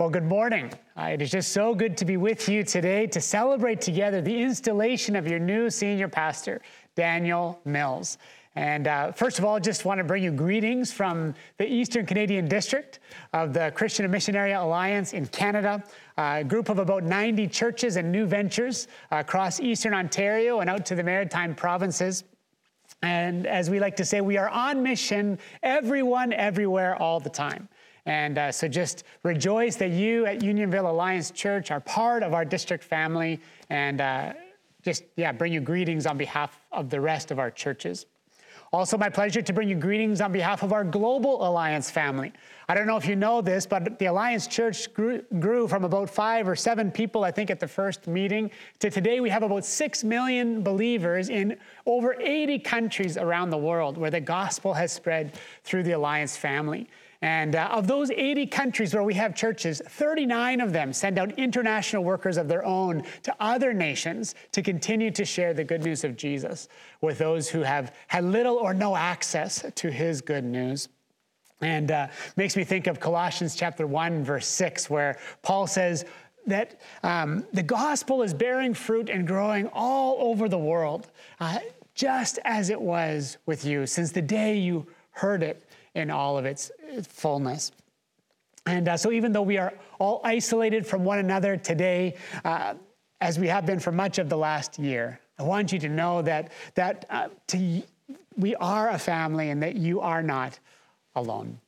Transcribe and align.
Well, 0.00 0.10
good 0.10 0.22
morning. 0.22 0.70
Uh, 0.96 1.06
it 1.06 1.22
is 1.22 1.32
just 1.32 1.50
so 1.50 1.74
good 1.74 1.96
to 1.96 2.04
be 2.04 2.16
with 2.16 2.48
you 2.48 2.62
today 2.62 3.08
to 3.08 3.20
celebrate 3.20 3.80
together 3.80 4.20
the 4.20 4.40
installation 4.40 5.16
of 5.16 5.26
your 5.26 5.40
new 5.40 5.70
senior 5.70 6.06
pastor, 6.06 6.60
Daniel 6.94 7.60
Mills. 7.64 8.16
And 8.54 8.86
uh, 8.86 9.10
first 9.10 9.40
of 9.40 9.44
all, 9.44 9.58
just 9.58 9.84
want 9.84 9.98
to 9.98 10.04
bring 10.04 10.22
you 10.22 10.30
greetings 10.30 10.92
from 10.92 11.34
the 11.56 11.66
Eastern 11.66 12.06
Canadian 12.06 12.46
District 12.46 13.00
of 13.32 13.52
the 13.52 13.72
Christian 13.74 14.04
and 14.04 14.12
Missionary 14.12 14.52
Alliance 14.52 15.14
in 15.14 15.26
Canada, 15.26 15.82
a 16.16 16.44
group 16.44 16.68
of 16.68 16.78
about 16.78 17.02
90 17.02 17.48
churches 17.48 17.96
and 17.96 18.12
new 18.12 18.24
ventures 18.24 18.86
across 19.10 19.58
Eastern 19.58 19.94
Ontario 19.94 20.60
and 20.60 20.70
out 20.70 20.86
to 20.86 20.94
the 20.94 21.02
Maritime 21.02 21.56
provinces. 21.56 22.22
And 23.02 23.48
as 23.48 23.68
we 23.68 23.80
like 23.80 23.96
to 23.96 24.04
say, 24.04 24.20
we 24.20 24.36
are 24.36 24.48
on 24.48 24.80
mission, 24.80 25.40
everyone, 25.64 26.32
everywhere, 26.32 26.94
all 26.94 27.18
the 27.18 27.30
time. 27.30 27.68
And 28.06 28.38
uh, 28.38 28.52
so 28.52 28.68
just 28.68 29.04
rejoice 29.22 29.76
that 29.76 29.90
you 29.90 30.26
at 30.26 30.42
Unionville 30.42 30.90
Alliance 30.90 31.30
Church 31.30 31.70
are 31.70 31.80
part 31.80 32.22
of 32.22 32.34
our 32.34 32.44
district 32.44 32.84
family 32.84 33.40
and 33.70 34.00
uh, 34.00 34.32
just, 34.82 35.04
yeah, 35.16 35.32
bring 35.32 35.52
you 35.52 35.60
greetings 35.60 36.06
on 36.06 36.16
behalf 36.16 36.58
of 36.72 36.90
the 36.90 37.00
rest 37.00 37.30
of 37.30 37.38
our 37.38 37.50
churches. 37.50 38.06
Also, 38.70 38.98
my 38.98 39.08
pleasure 39.08 39.40
to 39.40 39.52
bring 39.54 39.68
you 39.68 39.74
greetings 39.74 40.20
on 40.20 40.30
behalf 40.30 40.62
of 40.62 40.74
our 40.74 40.84
Global 40.84 41.46
Alliance 41.46 41.90
family. 41.90 42.32
I 42.68 42.74
don't 42.74 42.86
know 42.86 42.98
if 42.98 43.06
you 43.06 43.16
know 43.16 43.40
this, 43.40 43.64
but 43.64 43.98
the 43.98 44.06
Alliance 44.06 44.46
Church 44.46 44.92
grew, 44.92 45.22
grew, 45.40 45.66
from 45.66 45.84
about 45.84 46.10
five 46.10 46.46
or 46.46 46.54
seven 46.54 46.90
people, 46.90 47.24
I 47.24 47.30
think, 47.30 47.50
at 47.50 47.60
the 47.60 47.68
first 47.68 48.06
meeting, 48.06 48.50
to 48.80 48.90
today 48.90 49.20
we 49.20 49.30
have 49.30 49.42
about 49.42 49.64
six 49.64 50.04
million 50.04 50.62
believers 50.62 51.30
in 51.30 51.56
over 51.86 52.20
80 52.20 52.58
countries 52.58 53.16
around 53.16 53.48
the 53.48 53.56
world 53.56 53.96
where 53.96 54.10
the 54.10 54.20
gospel 54.20 54.74
has 54.74 54.92
spread 54.92 55.32
through 55.64 55.84
the 55.84 55.92
Alliance 55.92 56.36
family. 56.36 56.90
And 57.20 57.56
uh, 57.56 57.68
of 57.72 57.88
those 57.88 58.12
80 58.12 58.46
countries 58.46 58.94
where 58.94 59.02
we 59.02 59.14
have 59.14 59.34
churches, 59.34 59.82
39 59.84 60.60
of 60.60 60.72
them 60.72 60.92
send 60.92 61.18
out 61.18 61.36
international 61.36 62.04
workers 62.04 62.36
of 62.36 62.46
their 62.46 62.64
own 62.64 63.02
to 63.24 63.34
other 63.40 63.72
nations 63.72 64.36
to 64.52 64.62
continue 64.62 65.10
to 65.10 65.24
share 65.24 65.52
the 65.52 65.64
good 65.64 65.82
news 65.82 66.04
of 66.04 66.16
Jesus 66.16 66.68
with 67.00 67.18
those 67.18 67.48
who 67.48 67.62
have 67.62 67.94
had 68.06 68.24
little 68.24 68.56
or 68.56 68.72
no 68.72 68.94
access 68.94 69.64
to 69.74 69.90
his 69.90 70.20
good 70.20 70.44
news. 70.44 70.88
And 71.60 71.90
uh, 71.90 72.06
makes 72.36 72.56
me 72.56 72.62
think 72.62 72.86
of 72.86 73.00
Colossians 73.00 73.56
chapter 73.56 73.84
1, 73.84 74.22
verse 74.22 74.46
6, 74.46 74.88
where 74.88 75.18
Paul 75.42 75.66
says, 75.66 76.04
that 76.46 76.80
um, 77.02 77.44
the 77.52 77.62
gospel 77.62 78.22
is 78.22 78.32
bearing 78.32 78.72
fruit 78.72 79.10
and 79.10 79.26
growing 79.26 79.66
all 79.74 80.16
over 80.18 80.48
the 80.48 80.56
world, 80.56 81.10
uh, 81.40 81.58
just 81.94 82.38
as 82.44 82.70
it 82.70 82.80
was 82.80 83.36
with 83.44 83.66
you 83.66 83.86
since 83.86 84.12
the 84.12 84.22
day 84.22 84.56
you 84.56 84.86
heard 85.10 85.42
it 85.42 85.67
in 85.98 86.10
all 86.10 86.38
of 86.38 86.46
its 86.46 86.70
fullness. 87.02 87.72
And 88.66 88.88
uh, 88.88 88.96
so, 88.96 89.10
even 89.10 89.32
though 89.32 89.42
we 89.42 89.58
are 89.58 89.74
all 89.98 90.20
isolated 90.24 90.86
from 90.86 91.04
one 91.04 91.18
another 91.18 91.56
today, 91.56 92.14
uh, 92.44 92.74
as 93.20 93.38
we 93.38 93.48
have 93.48 93.66
been 93.66 93.80
for 93.80 93.92
much 93.92 94.18
of 94.18 94.28
the 94.28 94.36
last 94.36 94.78
year, 94.78 95.18
I 95.38 95.42
want 95.42 95.72
you 95.72 95.78
to 95.80 95.88
know 95.88 96.22
that, 96.22 96.52
that 96.74 97.06
uh, 97.10 97.28
to, 97.48 97.82
we 98.36 98.54
are 98.56 98.90
a 98.90 98.98
family 98.98 99.50
and 99.50 99.62
that 99.62 99.76
you 99.76 100.00
are 100.00 100.22
not 100.22 100.58
alone. 101.16 101.58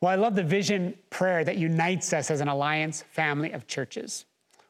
Well, 0.00 0.10
I 0.10 0.16
love 0.16 0.34
the 0.34 0.42
vision 0.42 0.94
prayer 1.10 1.44
that 1.44 1.56
unites 1.56 2.12
us 2.12 2.30
as 2.30 2.40
an 2.40 2.48
alliance 2.48 3.04
family 3.10 3.52
of 3.52 3.66
churches. 3.66 4.26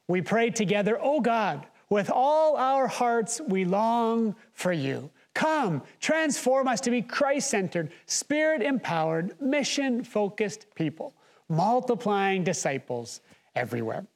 We 0.07 0.21
pray 0.21 0.51
together, 0.51 0.99
Oh 1.01 1.21
God, 1.21 1.67
with 1.89 2.11
all 2.11 2.57
our 2.57 2.87
hearts 2.87 3.41
we 3.41 3.65
long 3.65 4.37
for 4.53 4.73
you. 4.73 5.11
Come, 5.35 5.83
transform 6.01 6.69
us 6.69 6.81
to 6.83 6.91
be 6.91 7.03
Christ 7.03 7.51
centered, 7.51 7.91
spirit 8.07 8.63
empowered, 8.63 9.41
mission 9.41 10.05
focused 10.05 10.67
people, 10.75 11.13
multiplying 11.49 12.45
disciples 12.45 13.21
everywhere. 13.55 14.07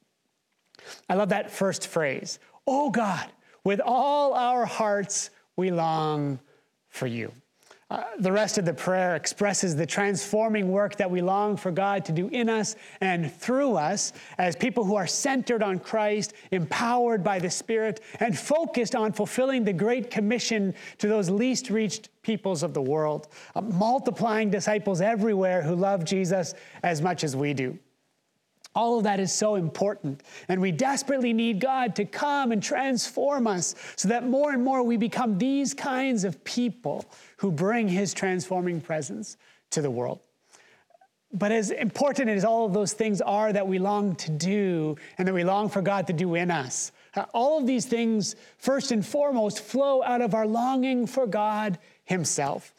I 1.09 1.15
love 1.15 1.29
that 1.29 1.51
first 1.51 1.87
phrase. 1.87 2.39
Oh 2.65 2.89
God, 2.89 3.29
with 3.63 3.81
all 3.83 4.33
our 4.33 4.65
hearts, 4.65 5.29
we 5.57 5.71
long 5.71 6.39
for 6.87 7.05
you. 7.05 7.31
Uh, 7.91 8.03
the 8.19 8.31
rest 8.31 8.59
of 8.59 8.65
the 8.65 8.73
prayer 8.73 9.15
expresses 9.15 9.75
the 9.75 9.85
transforming 9.85 10.71
work 10.71 10.95
that 10.97 11.09
we 11.09 11.21
long 11.21 11.57
for 11.57 11.71
God 11.71 12.05
to 12.05 12.11
do 12.11 12.27
in 12.27 12.47
us 12.47 12.75
and 13.01 13.33
through 13.33 13.77
us 13.77 14.13
as 14.37 14.55
people 14.55 14.83
who 14.83 14.95
are 14.95 15.07
centered 15.07 15.63
on 15.63 15.79
Christ, 15.79 16.33
empowered 16.51 17.23
by 17.23 17.39
the 17.39 17.49
Spirit, 17.49 18.01
and 18.19 18.37
focused 18.37 18.93
on 18.93 19.11
fulfilling 19.11 19.63
the 19.63 19.73
Great 19.73 20.11
Commission 20.11 20.75
to 20.99 21.07
those 21.07 21.31
least 21.31 21.71
reached 21.71 22.09
peoples 22.21 22.61
of 22.61 22.75
the 22.75 22.81
world, 22.81 23.27
uh, 23.55 23.61
multiplying 23.61 24.51
disciples 24.51 25.01
everywhere 25.01 25.63
who 25.63 25.73
love 25.73 26.05
Jesus 26.05 26.53
as 26.83 27.01
much 27.01 27.23
as 27.23 27.35
we 27.35 27.55
do. 27.55 27.79
All 28.75 28.97
of 28.97 29.03
that 29.03 29.19
is 29.19 29.33
so 29.33 29.55
important. 29.55 30.21
And 30.47 30.61
we 30.61 30.71
desperately 30.71 31.33
need 31.33 31.59
God 31.59 31.95
to 31.95 32.05
come 32.05 32.51
and 32.51 32.61
transform 32.61 33.47
us 33.47 33.75
so 33.95 34.07
that 34.09 34.27
more 34.27 34.51
and 34.51 34.63
more 34.63 34.83
we 34.83 34.95
become 34.95 35.37
these 35.37 35.73
kinds 35.73 36.23
of 36.23 36.43
people 36.43 37.05
who 37.37 37.51
bring 37.51 37.87
His 37.87 38.13
transforming 38.13 38.79
presence 38.79 39.37
to 39.71 39.81
the 39.81 39.89
world. 39.89 40.19
But 41.31 41.51
as 41.51 41.71
important 41.71 42.29
as 42.29 42.43
all 42.43 42.65
of 42.65 42.73
those 42.73 42.93
things 42.93 43.21
are 43.21 43.53
that 43.53 43.67
we 43.67 43.77
long 43.77 44.15
to 44.15 44.31
do 44.31 44.95
and 45.17 45.27
that 45.27 45.33
we 45.33 45.43
long 45.43 45.69
for 45.69 45.81
God 45.81 46.07
to 46.07 46.13
do 46.13 46.35
in 46.35 46.49
us, 46.49 46.91
uh, 47.15 47.25
all 47.33 47.59
of 47.59 47.67
these 47.67 47.85
things, 47.85 48.35
first 48.57 48.91
and 48.91 49.05
foremost, 49.05 49.61
flow 49.61 50.03
out 50.03 50.21
of 50.21 50.33
our 50.33 50.47
longing 50.47 51.05
for 51.05 51.27
God 51.27 51.77
Himself. 52.05 52.73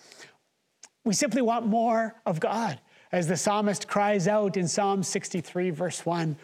We 1.04 1.14
simply 1.14 1.42
want 1.42 1.66
more 1.66 2.14
of 2.26 2.40
God 2.40 2.80
as 3.12 3.26
the 3.26 3.36
psalmist 3.36 3.88
cries 3.88 4.28
out 4.28 4.56
in 4.56 4.68
Psalm 4.68 5.02
63, 5.02 5.70
verse 5.70 6.06
1, 6.06 6.36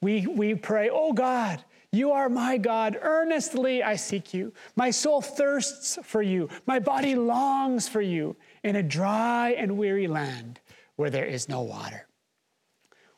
we, 0.00 0.26
we 0.26 0.54
pray, 0.54 0.90
Oh 0.90 1.12
God, 1.12 1.64
you 1.92 2.10
are 2.12 2.28
my 2.28 2.56
God. 2.56 2.98
Earnestly 3.00 3.82
I 3.82 3.96
seek 3.96 4.32
you. 4.32 4.52
My 4.76 4.90
soul 4.90 5.20
thirsts 5.20 5.98
for 6.02 6.22
you. 6.22 6.48
My 6.66 6.78
body 6.78 7.14
longs 7.14 7.86
for 7.88 8.00
you 8.00 8.34
in 8.64 8.76
a 8.76 8.82
dry 8.82 9.50
and 9.50 9.76
weary 9.76 10.08
land 10.08 10.60
where 10.96 11.10
there 11.10 11.26
is 11.26 11.48
no 11.48 11.60
water. 11.60 12.06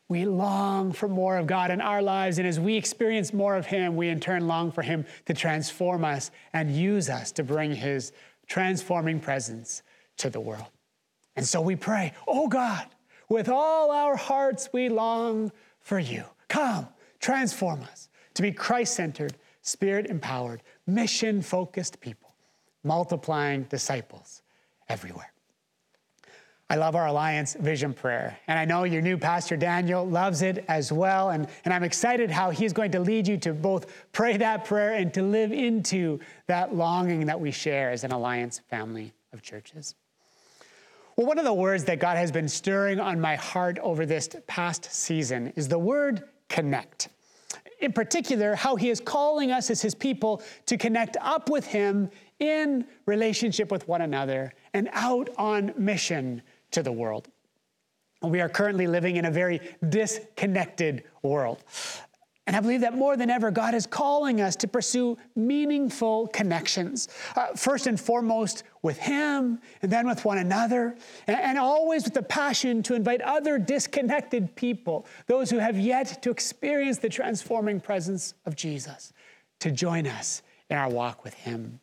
We 0.07 0.25
long 0.25 0.91
for 0.91 1.07
more 1.07 1.37
of 1.37 1.47
God 1.47 1.71
in 1.71 1.81
our 1.81 2.01
lives, 2.01 2.37
and 2.37 2.47
as 2.47 2.59
we 2.59 2.75
experience 2.75 3.33
more 3.33 3.55
of 3.55 3.65
Him, 3.65 3.95
we 3.95 4.09
in 4.09 4.19
turn 4.19 4.45
long 4.45 4.71
for 4.71 4.83
Him 4.83 5.05
to 5.25 5.33
transform 5.33 6.05
us 6.05 6.29
and 6.53 6.75
use 6.75 7.09
us 7.09 7.31
to 7.33 7.43
bring 7.43 7.73
His 7.73 8.11
transforming 8.47 9.19
presence 9.19 9.81
to 10.17 10.29
the 10.29 10.39
world. 10.39 10.67
And 11.35 11.45
so 11.45 11.61
we 11.61 11.75
pray, 11.75 12.13
Oh 12.27 12.47
God, 12.47 12.87
with 13.29 13.49
all 13.49 13.91
our 13.91 14.15
hearts 14.15 14.69
we 14.71 14.89
long 14.89 15.51
for 15.79 15.99
you. 15.99 16.23
Come, 16.47 16.87
transform 17.19 17.81
us 17.83 18.09
to 18.35 18.41
be 18.41 18.51
Christ 18.51 18.95
centered, 18.95 19.35
spirit 19.61 20.07
empowered, 20.07 20.61
mission 20.85 21.41
focused 21.41 21.99
people, 21.99 22.35
multiplying 22.83 23.63
disciples 23.63 24.41
everywhere. 24.87 25.31
I 26.67 26.77
love 26.77 26.95
our 26.95 27.05
Alliance 27.05 27.55
Vision 27.59 27.93
Prayer. 27.93 28.39
And 28.47 28.57
I 28.57 28.65
know 28.65 28.85
your 28.85 29.01
new 29.01 29.19
pastor, 29.19 29.55
Daniel, 29.55 30.03
loves 30.03 30.41
it 30.41 30.65
as 30.67 30.91
well. 30.91 31.29
And, 31.29 31.47
and 31.63 31.71
I'm 31.71 31.83
excited 31.83 32.31
how 32.31 32.49
he's 32.49 32.73
going 32.73 32.91
to 32.91 32.99
lead 32.99 33.27
you 33.27 33.37
to 33.37 33.53
both 33.53 33.85
pray 34.13 34.37
that 34.37 34.65
prayer 34.65 34.93
and 34.93 35.13
to 35.13 35.21
live 35.21 35.51
into 35.51 36.19
that 36.47 36.73
longing 36.73 37.27
that 37.27 37.39
we 37.39 37.51
share 37.51 37.91
as 37.91 38.03
an 38.03 38.11
Alliance 38.11 38.61
family 38.67 39.13
of 39.31 39.43
churches. 39.43 39.93
Well, 41.17 41.27
one 41.27 41.39
of 41.39 41.45
the 41.45 41.53
words 41.53 41.85
that 41.85 41.99
God 41.99 42.17
has 42.17 42.29
been 42.29 42.49
stirring 42.49 42.99
on 42.99 43.21
my 43.21 43.35
heart 43.37 43.79
over 43.79 44.05
this 44.05 44.29
past 44.47 44.91
season 44.91 45.53
is 45.55 45.69
the 45.69 45.79
word 45.79 46.23
connect. 46.49 47.07
In 47.79 47.93
particular, 47.93 48.53
how 48.53 48.75
he 48.75 48.89
is 48.89 48.99
calling 48.99 49.49
us 49.49 49.69
as 49.69 49.81
his 49.81 49.95
people 49.95 50.41
to 50.65 50.77
connect 50.77 51.15
up 51.21 51.49
with 51.49 51.65
him 51.65 52.09
in 52.39 52.85
relationship 53.05 53.71
with 53.71 53.87
one 53.87 54.01
another 54.01 54.53
and 54.73 54.89
out 54.91 55.29
on 55.37 55.73
mission 55.77 56.41
to 56.71 56.83
the 56.83 56.91
world. 56.91 57.29
We 58.21 58.41
are 58.41 58.49
currently 58.49 58.87
living 58.87 59.15
in 59.15 59.25
a 59.25 59.31
very 59.31 59.61
disconnected 59.87 61.03
world. 61.21 61.63
And 62.47 62.55
I 62.55 62.59
believe 62.59 62.81
that 62.81 62.93
more 62.93 63.17
than 63.17 63.31
ever, 63.31 63.49
God 63.49 63.73
is 63.73 63.87
calling 63.87 64.39
us 64.39 64.55
to 64.57 64.67
pursue 64.67 65.17
meaningful 65.35 66.27
connections, 66.27 67.07
uh, 67.35 67.47
first 67.55 67.87
and 67.87 67.99
foremost 67.99 68.63
with 68.83 68.99
Him, 68.99 69.59
and 69.81 69.91
then 69.91 70.05
with 70.05 70.23
one 70.25 70.37
another, 70.37 70.95
and, 71.25 71.37
and 71.37 71.57
always 71.57 72.03
with 72.03 72.13
the 72.13 72.21
passion 72.21 72.83
to 72.83 72.93
invite 72.93 73.21
other 73.21 73.57
disconnected 73.57 74.55
people, 74.55 75.07
those 75.25 75.49
who 75.49 75.57
have 75.57 75.79
yet 75.79 76.21
to 76.21 76.29
experience 76.29 76.99
the 76.99 77.09
transforming 77.09 77.79
presence 77.79 78.35
of 78.45 78.55
Jesus, 78.55 79.11
to 79.59 79.71
join 79.71 80.05
us 80.05 80.43
in 80.69 80.77
our 80.77 80.89
walk 80.89 81.23
with 81.23 81.33
Him. 81.33 81.79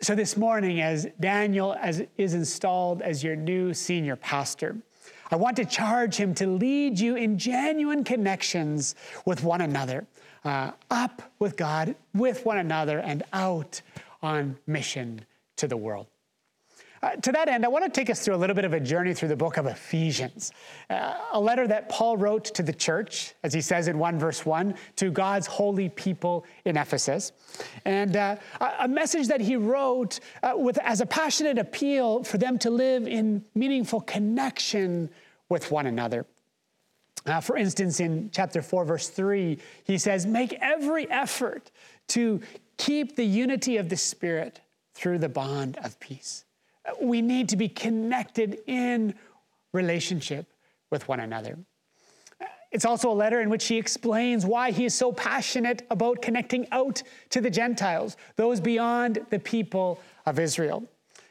So, 0.00 0.14
this 0.14 0.36
morning, 0.36 0.80
as 0.80 1.08
Daniel 1.18 1.74
as, 1.80 2.04
is 2.16 2.34
installed 2.34 3.02
as 3.02 3.24
your 3.24 3.34
new 3.34 3.74
senior 3.74 4.14
pastor, 4.14 4.76
I 5.30 5.36
want 5.36 5.56
to 5.56 5.64
charge 5.64 6.16
him 6.16 6.34
to 6.34 6.46
lead 6.46 6.98
you 6.98 7.16
in 7.16 7.38
genuine 7.38 8.04
connections 8.04 8.94
with 9.24 9.44
one 9.44 9.60
another, 9.60 10.06
uh, 10.44 10.72
up 10.90 11.22
with 11.38 11.56
God, 11.56 11.94
with 12.14 12.46
one 12.46 12.58
another, 12.58 12.98
and 12.98 13.22
out 13.32 13.82
on 14.22 14.58
mission 14.66 15.24
to 15.56 15.68
the 15.68 15.76
world. 15.76 16.06
Uh, 17.02 17.10
to 17.16 17.32
that 17.32 17.48
end, 17.48 17.64
I 17.64 17.68
want 17.68 17.84
to 17.84 17.90
take 17.90 18.10
us 18.10 18.24
through 18.24 18.34
a 18.34 18.36
little 18.36 18.56
bit 18.56 18.64
of 18.64 18.72
a 18.72 18.80
journey 18.80 19.14
through 19.14 19.28
the 19.28 19.36
book 19.36 19.56
of 19.56 19.66
Ephesians, 19.66 20.52
uh, 20.90 21.14
a 21.32 21.40
letter 21.40 21.66
that 21.68 21.88
Paul 21.88 22.16
wrote 22.16 22.44
to 22.46 22.62
the 22.62 22.72
church, 22.72 23.34
as 23.42 23.54
he 23.54 23.60
says 23.60 23.88
in 23.88 23.98
1 23.98 24.18
verse 24.18 24.44
1, 24.44 24.74
to 24.96 25.10
God's 25.10 25.46
holy 25.46 25.88
people 25.90 26.44
in 26.64 26.76
Ephesus. 26.76 27.32
And 27.84 28.16
uh, 28.16 28.36
a 28.80 28.88
message 28.88 29.28
that 29.28 29.40
he 29.40 29.56
wrote 29.56 30.20
uh, 30.42 30.52
with, 30.56 30.78
as 30.78 31.00
a 31.00 31.06
passionate 31.06 31.58
appeal 31.58 32.24
for 32.24 32.38
them 32.38 32.58
to 32.60 32.70
live 32.70 33.06
in 33.06 33.44
meaningful 33.54 34.00
connection 34.00 35.10
with 35.48 35.70
one 35.70 35.86
another. 35.86 36.26
Uh, 37.26 37.40
for 37.40 37.56
instance, 37.56 38.00
in 38.00 38.30
chapter 38.32 38.62
4, 38.62 38.84
verse 38.84 39.08
3, 39.08 39.58
he 39.84 39.98
says, 39.98 40.26
Make 40.26 40.54
every 40.60 41.08
effort 41.10 41.70
to 42.08 42.40
keep 42.76 43.16
the 43.16 43.24
unity 43.24 43.76
of 43.76 43.88
the 43.88 43.96
Spirit 43.96 44.60
through 44.94 45.18
the 45.18 45.28
bond 45.28 45.76
of 45.82 45.98
peace. 46.00 46.44
We 47.00 47.22
need 47.22 47.48
to 47.50 47.56
be 47.56 47.68
connected 47.68 48.60
in 48.66 49.14
relationship 49.72 50.46
with 50.90 51.06
one 51.08 51.20
another. 51.20 51.58
It's 52.70 52.84
also 52.84 53.10
a 53.10 53.14
letter 53.14 53.40
in 53.40 53.48
which 53.48 53.66
he 53.66 53.78
explains 53.78 54.44
why 54.44 54.72
he 54.72 54.84
is 54.84 54.94
so 54.94 55.10
passionate 55.12 55.86
about 55.90 56.20
connecting 56.20 56.66
out 56.70 57.02
to 57.30 57.40
the 57.40 57.50
Gentiles, 57.50 58.16
those 58.36 58.60
beyond 58.60 59.20
the 59.30 59.38
people 59.38 60.00
of 60.26 60.38
Israel. 60.38 60.84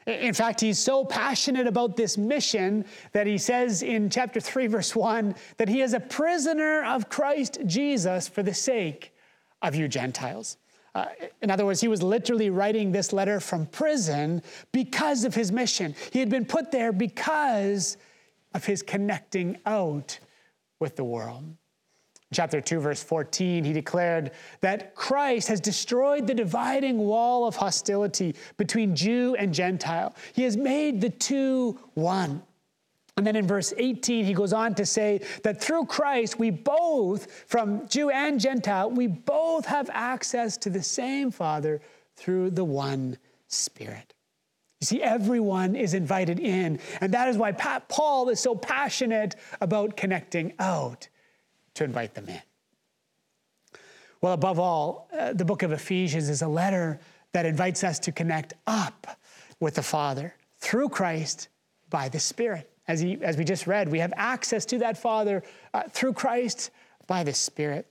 In 0.06 0.32
fact, 0.32 0.60
he's 0.60 0.78
so 0.78 1.04
passionate 1.04 1.66
about 1.66 1.94
this 1.96 2.16
mission 2.16 2.86
that 3.12 3.26
he 3.26 3.36
says 3.36 3.82
in 3.82 4.08
chapter 4.08 4.40
3, 4.40 4.66
verse 4.66 4.96
1, 4.96 5.34
that 5.58 5.68
he 5.68 5.82
is 5.82 5.92
a 5.92 6.00
prisoner 6.00 6.82
of 6.82 7.10
Christ 7.10 7.58
Jesus 7.66 8.26
for 8.26 8.42
the 8.42 8.54
sake 8.54 9.14
of 9.60 9.74
you 9.74 9.86
Gentiles. 9.86 10.56
Uh, 10.98 11.06
in 11.42 11.50
other 11.50 11.64
words, 11.64 11.80
he 11.80 11.86
was 11.86 12.02
literally 12.02 12.50
writing 12.50 12.90
this 12.90 13.12
letter 13.12 13.38
from 13.38 13.66
prison 13.66 14.42
because 14.72 15.24
of 15.24 15.32
his 15.32 15.52
mission. 15.52 15.94
He 16.12 16.18
had 16.18 16.28
been 16.28 16.44
put 16.44 16.72
there 16.72 16.90
because 16.90 17.96
of 18.52 18.64
his 18.64 18.82
connecting 18.82 19.58
out 19.64 20.18
with 20.80 20.96
the 20.96 21.04
world. 21.04 21.44
Chapter 22.34 22.60
2, 22.60 22.80
verse 22.80 23.00
14, 23.00 23.62
he 23.62 23.72
declared 23.72 24.32
that 24.60 24.96
Christ 24.96 25.46
has 25.46 25.60
destroyed 25.60 26.26
the 26.26 26.34
dividing 26.34 26.98
wall 26.98 27.46
of 27.46 27.54
hostility 27.54 28.34
between 28.56 28.96
Jew 28.96 29.36
and 29.38 29.54
Gentile. 29.54 30.16
He 30.32 30.42
has 30.42 30.56
made 30.56 31.00
the 31.00 31.10
two 31.10 31.78
one. 31.94 32.42
And 33.18 33.26
then 33.26 33.34
in 33.34 33.48
verse 33.48 33.74
18, 33.76 34.24
he 34.24 34.32
goes 34.32 34.52
on 34.52 34.76
to 34.76 34.86
say 34.86 35.20
that 35.42 35.60
through 35.60 35.86
Christ, 35.86 36.38
we 36.38 36.50
both, 36.50 37.32
from 37.48 37.88
Jew 37.88 38.10
and 38.10 38.38
Gentile, 38.38 38.92
we 38.92 39.08
both 39.08 39.66
have 39.66 39.90
access 39.92 40.56
to 40.58 40.70
the 40.70 40.84
same 40.84 41.32
Father 41.32 41.80
through 42.14 42.50
the 42.50 42.64
one 42.64 43.18
Spirit. 43.48 44.14
You 44.80 44.84
see, 44.84 45.02
everyone 45.02 45.74
is 45.74 45.94
invited 45.94 46.38
in. 46.38 46.78
And 47.00 47.12
that 47.12 47.28
is 47.28 47.36
why 47.36 47.50
Paul 47.50 48.28
is 48.28 48.38
so 48.38 48.54
passionate 48.54 49.34
about 49.60 49.96
connecting 49.96 50.52
out 50.60 51.08
to 51.74 51.82
invite 51.82 52.14
them 52.14 52.28
in. 52.28 52.42
Well, 54.20 54.34
above 54.34 54.60
all, 54.60 55.08
uh, 55.12 55.32
the 55.32 55.44
book 55.44 55.64
of 55.64 55.72
Ephesians 55.72 56.28
is 56.28 56.42
a 56.42 56.48
letter 56.48 57.00
that 57.32 57.46
invites 57.46 57.82
us 57.82 57.98
to 58.00 58.12
connect 58.12 58.54
up 58.68 59.18
with 59.58 59.74
the 59.74 59.82
Father 59.82 60.36
through 60.60 60.90
Christ 60.90 61.48
by 61.90 62.08
the 62.08 62.20
Spirit. 62.20 62.70
As, 62.88 63.00
he, 63.00 63.18
as 63.22 63.36
we 63.36 63.44
just 63.44 63.66
read, 63.66 63.90
we 63.90 63.98
have 63.98 64.12
access 64.16 64.64
to 64.66 64.78
that 64.78 64.96
Father 64.96 65.42
uh, 65.74 65.82
through 65.90 66.14
Christ 66.14 66.70
by 67.06 67.22
the 67.22 67.34
Spirit. 67.34 67.86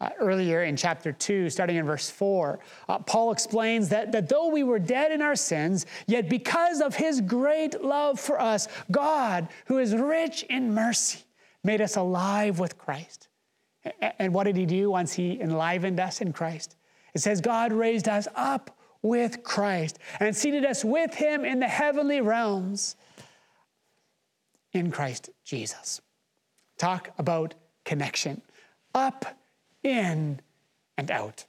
Uh, 0.00 0.10
earlier 0.18 0.64
in 0.64 0.76
chapter 0.76 1.12
2, 1.12 1.50
starting 1.50 1.76
in 1.76 1.84
verse 1.84 2.08
4, 2.08 2.58
uh, 2.88 2.98
Paul 3.00 3.32
explains 3.32 3.88
that, 3.88 4.12
that 4.12 4.28
though 4.28 4.48
we 4.48 4.62
were 4.62 4.78
dead 4.78 5.12
in 5.12 5.20
our 5.20 5.34
sins, 5.34 5.84
yet 6.06 6.28
because 6.28 6.80
of 6.80 6.94
his 6.94 7.20
great 7.20 7.82
love 7.82 8.20
for 8.20 8.40
us, 8.40 8.68
God, 8.90 9.48
who 9.66 9.78
is 9.78 9.94
rich 9.94 10.44
in 10.44 10.72
mercy, 10.72 11.20
made 11.64 11.80
us 11.80 11.96
alive 11.96 12.58
with 12.58 12.78
Christ. 12.78 13.28
And 14.18 14.32
what 14.32 14.44
did 14.44 14.56
he 14.56 14.64
do 14.64 14.90
once 14.90 15.12
he 15.12 15.40
enlivened 15.40 16.00
us 16.00 16.20
in 16.20 16.32
Christ? 16.32 16.76
It 17.14 17.20
says, 17.20 17.40
God 17.40 17.72
raised 17.72 18.08
us 18.08 18.26
up 18.34 18.76
with 19.02 19.42
Christ 19.42 19.98
and 20.20 20.34
seated 20.34 20.64
us 20.64 20.84
with 20.84 21.14
him 21.14 21.44
in 21.44 21.60
the 21.60 21.68
heavenly 21.68 22.20
realms 22.20 22.96
in 24.74 24.90
Christ 24.90 25.30
Jesus. 25.44 26.00
Talk 26.76 27.10
about 27.18 27.54
connection 27.84 28.42
up, 28.94 29.24
in, 29.82 30.40
and 30.96 31.10
out. 31.10 31.44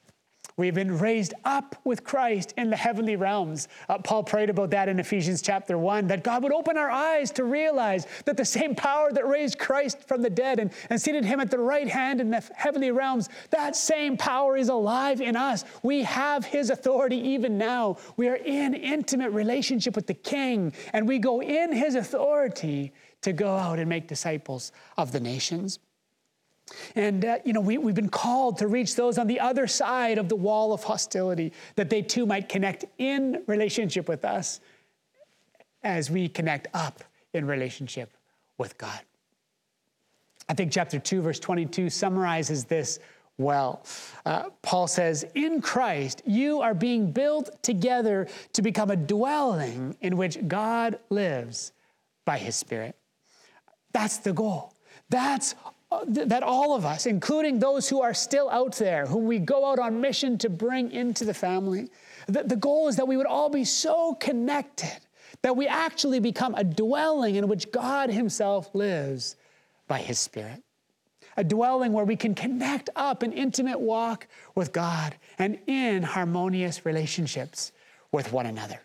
We've 0.58 0.74
been 0.74 0.98
raised 0.98 1.34
up 1.44 1.76
with 1.84 2.06
Christ 2.06 2.54
in 2.56 2.70
the 2.70 2.78
heavenly 2.78 3.18
realms. 3.18 3.68
Uh, 3.90 3.98
Paul 3.98 4.24
prayed 4.24 4.50
about 4.50 4.70
that 4.70 4.88
in 4.88 5.02
Ephesians 5.02 5.42
chapter 5.42 5.78
1, 5.78 6.08
that 6.08 6.24
God 6.24 6.44
would 6.44 6.54
open 6.54 6.78
our 6.78 6.90
eyes 6.90 7.30
to 7.32 7.44
realize 7.44 8.08
that 8.24 8.38
the 8.38 8.46
same 8.46 8.74
power 8.74 9.12
that 9.12 9.28
raised 9.28 9.60
Christ 9.60 10.08
from 10.08 10.22
the 10.22 10.30
dead 10.30 10.60
and, 10.60 10.72
and 10.90 11.02
seated 11.02 11.26
him 11.26 11.42
at 11.42 11.52
the 11.52 11.60
right 11.60 11.90
hand 11.90 12.22
in 12.22 12.30
the 12.30 12.42
heavenly 12.56 12.92
realms, 12.92 13.28
that 13.50 13.76
same 13.76 14.16
power 14.16 14.56
is 14.56 14.70
alive 14.70 15.20
in 15.20 15.36
us. 15.36 15.66
We 15.84 16.04
have 16.04 16.46
his 16.46 16.70
authority 16.70 17.18
even 17.18 17.58
now. 17.58 17.98
We 18.16 18.30
are 18.30 18.36
in 18.36 18.76
intimate 18.76 19.32
relationship 19.32 19.94
with 19.94 20.08
the 20.08 20.14
King, 20.14 20.72
and 20.94 21.06
we 21.06 21.20
go 21.20 21.42
in 21.42 21.74
his 21.74 21.96
authority 21.96 22.94
to 23.22 23.34
go 23.34 23.56
out 23.56 23.80
and 23.80 23.90
make 23.90 24.08
disciples 24.08 24.72
of 24.98 25.12
the 25.12 25.20
nations. 25.20 25.80
And, 26.96 27.24
uh, 27.24 27.38
you 27.46 27.54
know, 27.54 27.62
we, 27.62 27.78
we've 27.78 27.96
been 27.96 28.10
called 28.10 28.58
to 28.60 28.68
reach 28.68 28.96
those 28.96 29.18
on 29.18 29.28
the 29.28 29.40
other 29.40 29.68
side 29.68 30.18
of 30.18 30.30
the 30.30 30.36
wall 30.36 30.74
of 30.74 30.84
hostility, 30.84 31.54
that 31.76 31.90
they 31.90 32.02
too 32.02 32.26
might 32.26 32.50
connect 32.50 32.86
in 32.98 33.44
relationship 33.48 34.10
with 34.10 34.26
us 34.26 34.60
as 35.84 36.10
we 36.10 36.28
connect 36.28 36.68
up 36.74 37.04
in 37.34 37.46
relationship 37.46 38.18
with 38.58 38.78
God. 38.78 39.00
I 40.50 40.54
think 40.54 40.72
chapter 40.72 41.00
2, 41.00 41.22
verse 41.22 41.40
22 41.40 41.90
summarizes 41.90 42.66
this 42.66 43.00
well. 43.38 43.84
Uh, 44.26 44.50
Paul 44.62 44.88
says, 44.88 45.26
In 45.36 45.62
Christ, 45.62 46.22
you 46.26 46.62
are 46.62 46.74
being 46.74 47.12
built 47.12 47.62
together 47.64 48.28
to 48.54 48.62
become 48.62 48.92
a 48.92 48.96
dwelling 48.96 49.96
in 50.02 50.18
which 50.18 50.38
God 50.48 51.00
lives 51.10 51.74
by 52.26 52.38
his 52.38 52.56
Spirit. 52.56 52.96
That's 53.96 54.18
the 54.18 54.34
goal. 54.34 54.74
That's 55.10 55.56
uh, 55.90 56.04
that 56.08 56.44
all 56.44 56.76
of 56.76 56.84
us, 56.84 57.06
including 57.06 57.60
those 57.60 57.88
who 57.88 58.02
are 58.02 58.14
still 58.14 58.50
out 58.50 58.76
there, 58.76 59.06
whom 59.06 59.26
we 59.26 59.40
go 59.40 59.72
out 59.72 59.80
on 59.80 60.02
mission 60.02 60.38
to 60.40 60.50
bring 60.50 60.92
into 60.92 61.24
the 61.24 61.34
family, 61.34 61.90
the, 62.28 62.44
the 62.44 62.58
goal 62.58 62.90
is 62.90 62.98
that 62.98 63.08
we 63.08 63.16
would 63.16 63.26
all 63.26 63.50
be 63.50 63.64
so 63.64 64.14
connected 64.16 65.00
that 65.44 65.56
we 65.56 65.66
actually 65.66 66.20
become 66.20 66.56
a 66.56 66.64
dwelling 66.66 67.36
in 67.36 67.48
which 67.48 67.72
God 67.72 68.10
Himself 68.10 68.76
lives 68.76 69.38
by 69.88 70.00
His 70.00 70.20
Spirit. 70.20 70.62
A 71.38 71.46
dwelling 71.46 71.94
where 71.94 72.04
we 72.04 72.18
can 72.18 72.36
connect 72.36 72.90
up 72.98 73.24
an 73.24 73.32
intimate 73.32 73.80
walk 73.80 74.28
with 74.56 74.74
God 74.74 75.16
and 75.38 75.58
in 75.68 76.04
harmonious 76.04 76.86
relationships 76.86 77.72
with 78.12 78.34
one 78.34 78.46
another. 78.46 78.82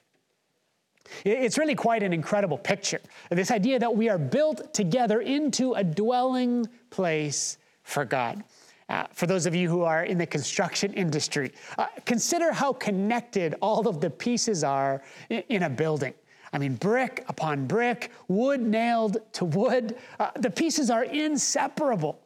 It's 1.25 1.59
really 1.59 1.75
quite 1.75 2.03
an 2.03 2.13
incredible 2.13 2.59
picture. 2.59 3.01
This 3.31 3.51
idea 3.51 3.79
that 3.79 3.95
we 3.95 4.09
are 4.09 4.19
built 4.19 4.73
together 4.75 5.21
into 5.21 5.75
a 5.75 5.85
dwelling 5.85 6.69
place 6.91 7.59
for 7.83 8.05
God. 8.05 8.45
Uh, 8.89 9.05
for 9.13 9.27
those 9.27 9.47
of 9.47 9.55
you 9.55 9.69
who 9.69 9.83
are 9.83 10.05
in 10.05 10.19
the 10.19 10.27
construction 10.27 10.93
industry, 10.95 11.53
uh, 11.79 11.87
consider 12.05 12.53
how 12.53 12.73
connected 12.73 13.55
all 13.63 13.87
of 13.87 14.01
the 14.01 14.11
pieces 14.11 14.65
are 14.65 15.01
in, 15.29 15.45
in 15.49 15.63
a 15.63 15.71
building. 15.71 16.13
I 16.53 16.59
mean, 16.59 16.75
brick 16.75 17.25
upon 17.29 17.67
brick, 17.67 18.11
wood 18.27 18.61
nailed 18.61 19.19
to 19.35 19.45
wood. 19.45 19.97
Uh, 20.19 20.31
the 20.35 20.51
pieces 20.51 20.91
are 20.91 21.05
inseparable. 21.05 22.19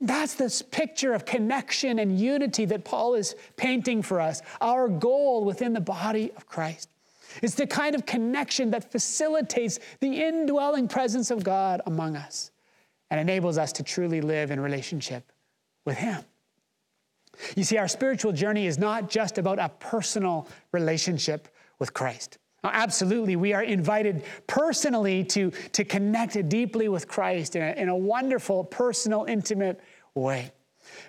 That's 0.00 0.34
this 0.34 0.60
picture 0.60 1.14
of 1.14 1.24
connection 1.24 1.98
and 1.98 2.20
unity 2.20 2.66
that 2.66 2.84
Paul 2.84 3.14
is 3.14 3.34
painting 3.56 4.02
for 4.02 4.20
us, 4.20 4.42
our 4.60 4.88
goal 4.88 5.44
within 5.44 5.72
the 5.72 5.80
body 5.80 6.30
of 6.36 6.46
Christ. 6.46 6.90
It's 7.42 7.54
the 7.54 7.66
kind 7.66 7.94
of 7.94 8.06
connection 8.06 8.70
that 8.70 8.90
facilitates 8.90 9.78
the 10.00 10.22
indwelling 10.22 10.88
presence 10.88 11.30
of 11.30 11.44
God 11.44 11.80
among 11.86 12.16
us 12.16 12.50
and 13.10 13.20
enables 13.20 13.58
us 13.58 13.72
to 13.72 13.82
truly 13.82 14.20
live 14.20 14.50
in 14.50 14.60
relationship 14.60 15.30
with 15.84 15.96
Him. 15.96 16.22
You 17.56 17.64
see, 17.64 17.78
our 17.78 17.88
spiritual 17.88 18.32
journey 18.32 18.66
is 18.66 18.78
not 18.78 19.10
just 19.10 19.38
about 19.38 19.58
a 19.58 19.68
personal 19.68 20.48
relationship 20.72 21.48
with 21.78 21.92
Christ. 21.92 22.38
Now, 22.62 22.70
absolutely, 22.72 23.36
we 23.36 23.52
are 23.52 23.62
invited 23.62 24.24
personally 24.46 25.24
to, 25.24 25.50
to 25.72 25.84
connect 25.84 26.48
deeply 26.48 26.88
with 26.88 27.08
Christ 27.08 27.56
in 27.56 27.62
a, 27.62 27.72
in 27.72 27.88
a 27.88 27.96
wonderful, 27.96 28.64
personal, 28.64 29.24
intimate 29.24 29.80
way. 30.14 30.50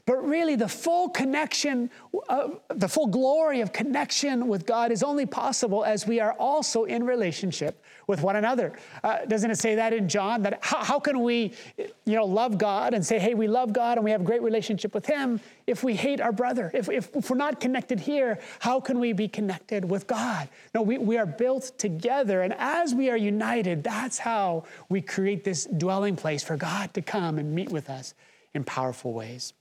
But 0.05 0.17
really, 0.25 0.55
the 0.55 0.67
full 0.67 1.09
connection, 1.09 1.89
uh, 2.29 2.49
the 2.69 2.87
full 2.87 3.07
glory 3.07 3.61
of 3.61 3.73
connection 3.73 4.47
with 4.47 4.65
God 4.65 4.91
is 4.91 5.03
only 5.03 5.25
possible 5.25 5.83
as 5.83 6.05
we 6.05 6.19
are 6.19 6.33
also 6.33 6.83
in 6.85 7.03
relationship 7.03 7.83
with 8.07 8.21
one 8.21 8.35
another. 8.35 8.73
Uh, 9.03 9.25
doesn't 9.25 9.49
it 9.49 9.57
say 9.57 9.75
that 9.75 9.93
in 9.93 10.07
John? 10.07 10.43
That 10.43 10.59
how, 10.61 10.83
how, 10.83 10.99
can 10.99 11.21
we, 11.21 11.53
you 11.77 12.15
know, 12.15 12.25
love 12.25 12.57
God 12.57 12.93
and 12.93 13.05
say, 13.05 13.19
hey, 13.19 13.33
we 13.33 13.47
love 13.47 13.73
God 13.73 13.97
and 13.97 14.05
we 14.05 14.11
have 14.11 14.21
a 14.21 14.23
great 14.23 14.41
relationship 14.41 14.93
with 14.93 15.05
Him 15.05 15.39
if 15.67 15.83
we 15.83 15.95
hate 15.95 16.21
our 16.21 16.31
brother? 16.31 16.71
If, 16.73 16.89
if, 16.89 17.15
if 17.15 17.29
we're 17.29 17.37
not 17.37 17.59
connected 17.59 17.99
here, 17.99 18.39
how 18.59 18.79
can 18.79 18.99
we 18.99 19.13
be 19.13 19.27
connected 19.27 19.89
with 19.89 20.07
God? 20.07 20.49
No, 20.73 20.81
we, 20.81 20.97
we 20.97 21.17
are 21.17 21.25
built 21.25 21.71
together. 21.77 22.41
And 22.41 22.53
as 22.57 22.93
we 22.93 23.09
are 23.09 23.17
united, 23.17 23.83
that's 23.83 24.19
how 24.19 24.65
we 24.89 25.01
create 25.01 25.43
this 25.43 25.65
dwelling 25.65 26.15
place 26.15 26.43
for 26.43 26.57
God 26.57 26.93
to 26.93 27.01
come 27.01 27.37
and 27.39 27.53
meet 27.53 27.69
with 27.69 27.89
us 27.89 28.13
in 28.53 28.63
powerful 28.63 29.13
ways. 29.13 29.53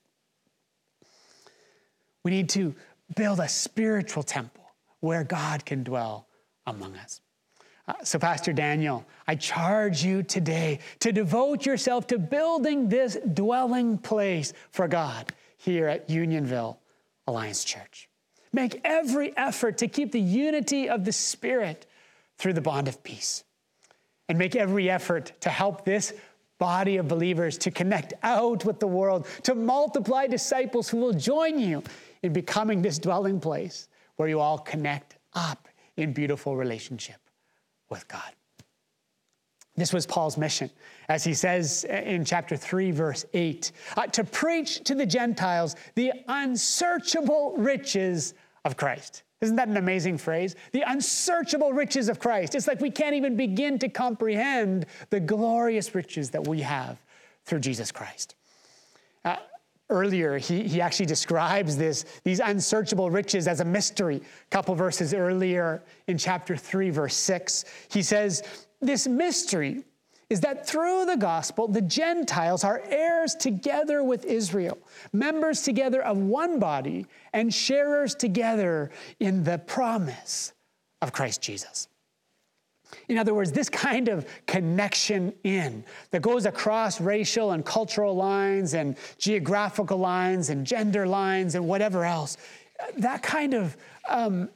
We 2.25 2.31
need 2.31 2.49
to 2.50 2.75
build 3.14 3.38
a 3.38 3.49
spiritual 3.49 4.23
temple 4.23 4.64
where 5.00 5.25
God 5.25 5.64
can 5.64 5.85
dwell 5.85 6.26
among 6.66 6.97
us. 6.97 7.21
Uh, 7.87 7.93
so, 8.02 8.19
Pastor 8.19 8.54
Daniel, 8.54 9.04
I 9.28 9.35
charge 9.35 10.02
you 10.02 10.23
today 10.23 10.78
to 11.00 11.12
devote 11.12 11.66
yourself 11.66 12.07
to 12.07 12.19
building 12.19 12.88
this 12.88 13.19
dwelling 13.35 13.99
place 13.99 14.54
for 14.71 14.88
God 14.88 15.33
here 15.59 15.87
at 15.87 16.09
Unionville 16.09 16.78
Alliance 17.26 17.62
Church. 17.62 18.09
Make 18.54 18.81
every 18.85 19.37
effort 19.37 19.78
to 19.78 19.88
keep 19.88 20.12
the 20.12 20.21
unity 20.21 20.88
of 20.88 21.04
the 21.04 21.12
Spirit 21.12 21.85
through 22.38 22.54
the 22.54 22.62
bond 22.62 22.88
of 22.88 23.02
peace. 23.02 23.45
And 24.28 24.38
make 24.38 24.57
every 24.57 24.88
effort 24.88 25.33
to 25.40 25.50
help 25.50 25.85
this 25.85 26.14
body 26.59 26.97
of 26.97 27.09
believers 27.09 27.59
to 27.59 27.71
connect 27.71 28.14
out 28.23 28.64
with 28.64 28.81
the 28.81 28.87
world, 28.87 29.26
to 29.43 29.54
multiply 29.54 30.26
disciples 30.26 30.88
who 30.88 30.97
will 30.97 31.12
join 31.12 31.59
you 31.59 31.83
in 32.25 32.33
becoming 32.33 32.81
this 32.81 32.99
dwelling 32.99 33.38
place 33.38 33.88
where 34.16 34.28
you 34.28 34.40
all 34.40 34.59
connect 34.59 35.16
up 35.35 35.69
in 35.99 36.12
beautiful 36.12 36.57
relationship 36.57 37.21
with 37.90 38.09
God. 38.09 38.33
This 39.76 39.93
was 39.93 40.07
Paul's 40.07 40.38
mission, 40.38 40.71
as 41.09 41.23
he 41.23 41.35
says 41.35 41.85
in 41.85 42.25
chapter 42.25 42.57
3, 42.57 42.93
verse 42.93 43.26
8 43.35 43.73
uh, 43.97 44.07
to 44.07 44.25
preach 44.25 44.83
to 44.85 44.95
the 44.95 45.04
Gentiles 45.04 45.76
the 45.97 46.12
unsearchable 46.28 47.57
riches 47.59 48.33
of 48.64 48.76
Christ. 48.76 49.25
Isn't 49.43 49.57
that 49.57 49.69
an 49.69 49.76
amazing 49.76 50.16
phrase? 50.16 50.57
The 50.73 50.83
unsearchable 50.87 51.75
riches 51.75 52.09
of 52.09 52.19
Christ. 52.19 52.54
It's 52.54 52.66
like 52.66 52.81
we 52.81 52.90
can't 52.90 53.14
even 53.14 53.37
begin 53.37 53.78
to 53.81 53.90
comprehend 53.90 54.87
the 55.11 55.21
glorious 55.21 55.95
riches 55.95 56.31
that 56.31 56.47
we 56.47 56.62
have 56.62 57.02
through 57.45 57.61
Jesus 57.61 57.93
Christ. 57.93 58.37
Uh, 59.26 59.37
earlier, 59.91 60.38
he, 60.38 60.67
he 60.67 60.81
actually 60.81 61.07
describes 61.07 61.76
this, 61.76 62.05
these 62.25 62.41
unsearchable 62.41 63.11
riches 63.11 63.47
as 63.47 63.61
a 63.61 63.64
mystery. 63.64 64.17
A 64.17 64.50
couple 64.50 64.75
verses 64.75 65.14
earlier 65.14 65.83
in 66.07 66.19
chapter 66.19 66.57
3, 66.57 66.91
verse 66.91 67.17
6, 67.17 67.64
he 67.91 68.03
says, 68.03 68.67
This 68.81 69.07
mystery 69.07 69.85
is 70.31 70.41
that 70.41 70.67
through 70.67 71.05
the 71.05 71.17
gospel, 71.17 71.69
the 71.69 71.83
Gentiles 71.83 72.64
are 72.64 72.83
heirs 72.88 73.35
together 73.35 74.03
with 74.03 74.25
Israel, 74.25 74.79
members 75.12 75.62
together 75.62 76.03
of 76.03 76.17
one 76.19 76.59
body, 76.59 77.07
and 77.33 77.53
sharers 77.53 78.14
together 78.14 78.91
in 79.21 79.45
the 79.45 79.59
promise 79.59 80.53
of 81.03 81.12
Christ 81.12 81.43
Jesus. 81.43 81.88
In 83.08 83.18
other 83.18 83.34
words, 83.34 83.52
this 83.52 83.68
kind 83.68 84.08
of 84.08 84.26
connection 84.46 85.32
in 85.44 85.84
that 86.11 86.23
goes 86.23 86.46
across 86.46 87.00
racial 87.00 87.52
and 87.52 87.64
cultural 87.64 88.14
lines 88.14 88.75
and 88.75 88.96
geographical 89.18 89.99
lines 89.99 90.50
and 90.50 90.66
gender 90.66 91.06
lines 91.06 91.54
and 91.54 91.66
whatever 91.66 92.04
else, 92.04 92.37
that 92.99 93.23
kind 93.23 93.54
of 93.54 93.76
um, 94.08 94.49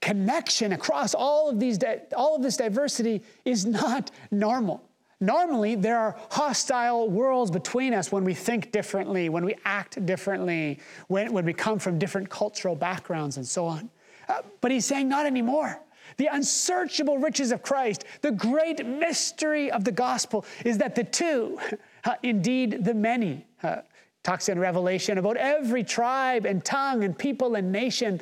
connection 0.00 0.72
across 0.72 1.14
all 1.14 1.48
of 1.48 1.60
these 1.60 1.78
all 2.16 2.36
of 2.36 2.42
this 2.42 2.56
diversity 2.56 3.22
is 3.44 3.64
not 3.64 4.10
normal. 4.30 4.82
Normally, 5.20 5.76
there 5.76 5.96
are 5.96 6.16
hostile 6.30 7.08
worlds 7.08 7.52
between 7.52 7.94
us 7.94 8.10
when 8.10 8.24
we 8.24 8.34
think 8.34 8.72
differently, 8.72 9.28
when 9.28 9.44
we 9.44 9.54
act 9.64 10.04
differently, 10.04 10.80
when, 11.06 11.32
when 11.32 11.44
we 11.44 11.52
come 11.52 11.78
from 11.78 11.96
different 11.96 12.28
cultural 12.28 12.74
backgrounds, 12.74 13.36
and 13.36 13.46
so 13.46 13.64
on. 13.64 13.88
Uh, 14.28 14.42
but 14.60 14.72
he's 14.72 14.84
saying, 14.84 15.08
not 15.08 15.24
anymore. 15.24 15.80
The 16.16 16.28
unsearchable 16.32 17.18
riches 17.18 17.52
of 17.52 17.62
Christ, 17.62 18.04
the 18.20 18.32
great 18.32 18.84
mystery 18.86 19.70
of 19.70 19.84
the 19.84 19.92
gospel 19.92 20.44
is 20.64 20.78
that 20.78 20.94
the 20.94 21.04
two, 21.04 21.58
uh, 22.04 22.14
indeed 22.22 22.84
the 22.84 22.94
many, 22.94 23.46
uh, 23.62 23.82
talks 24.22 24.48
in 24.48 24.58
Revelation 24.58 25.18
about 25.18 25.36
every 25.36 25.82
tribe 25.82 26.46
and 26.46 26.64
tongue 26.64 27.04
and 27.04 27.16
people 27.16 27.54
and 27.54 27.72
nation, 27.72 28.20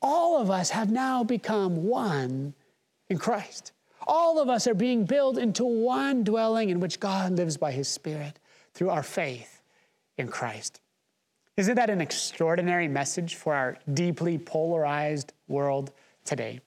all 0.00 0.40
of 0.40 0.50
us 0.50 0.70
have 0.70 0.90
now 0.90 1.24
become 1.24 1.84
one 1.84 2.54
in 3.08 3.18
Christ. 3.18 3.72
All 4.06 4.38
of 4.38 4.48
us 4.48 4.66
are 4.66 4.74
being 4.74 5.04
built 5.04 5.36
into 5.36 5.64
one 5.64 6.24
dwelling 6.24 6.70
in 6.70 6.80
which 6.80 7.00
God 7.00 7.32
lives 7.32 7.56
by 7.56 7.72
his 7.72 7.88
Spirit 7.88 8.38
through 8.72 8.90
our 8.90 9.02
faith 9.02 9.62
in 10.16 10.28
Christ. 10.28 10.80
Isn't 11.56 11.74
that 11.74 11.90
an 11.90 12.00
extraordinary 12.00 12.88
message 12.88 13.34
for 13.34 13.54
our 13.54 13.76
deeply 13.92 14.38
polarized 14.38 15.32
world 15.48 15.92
today? 16.24 16.60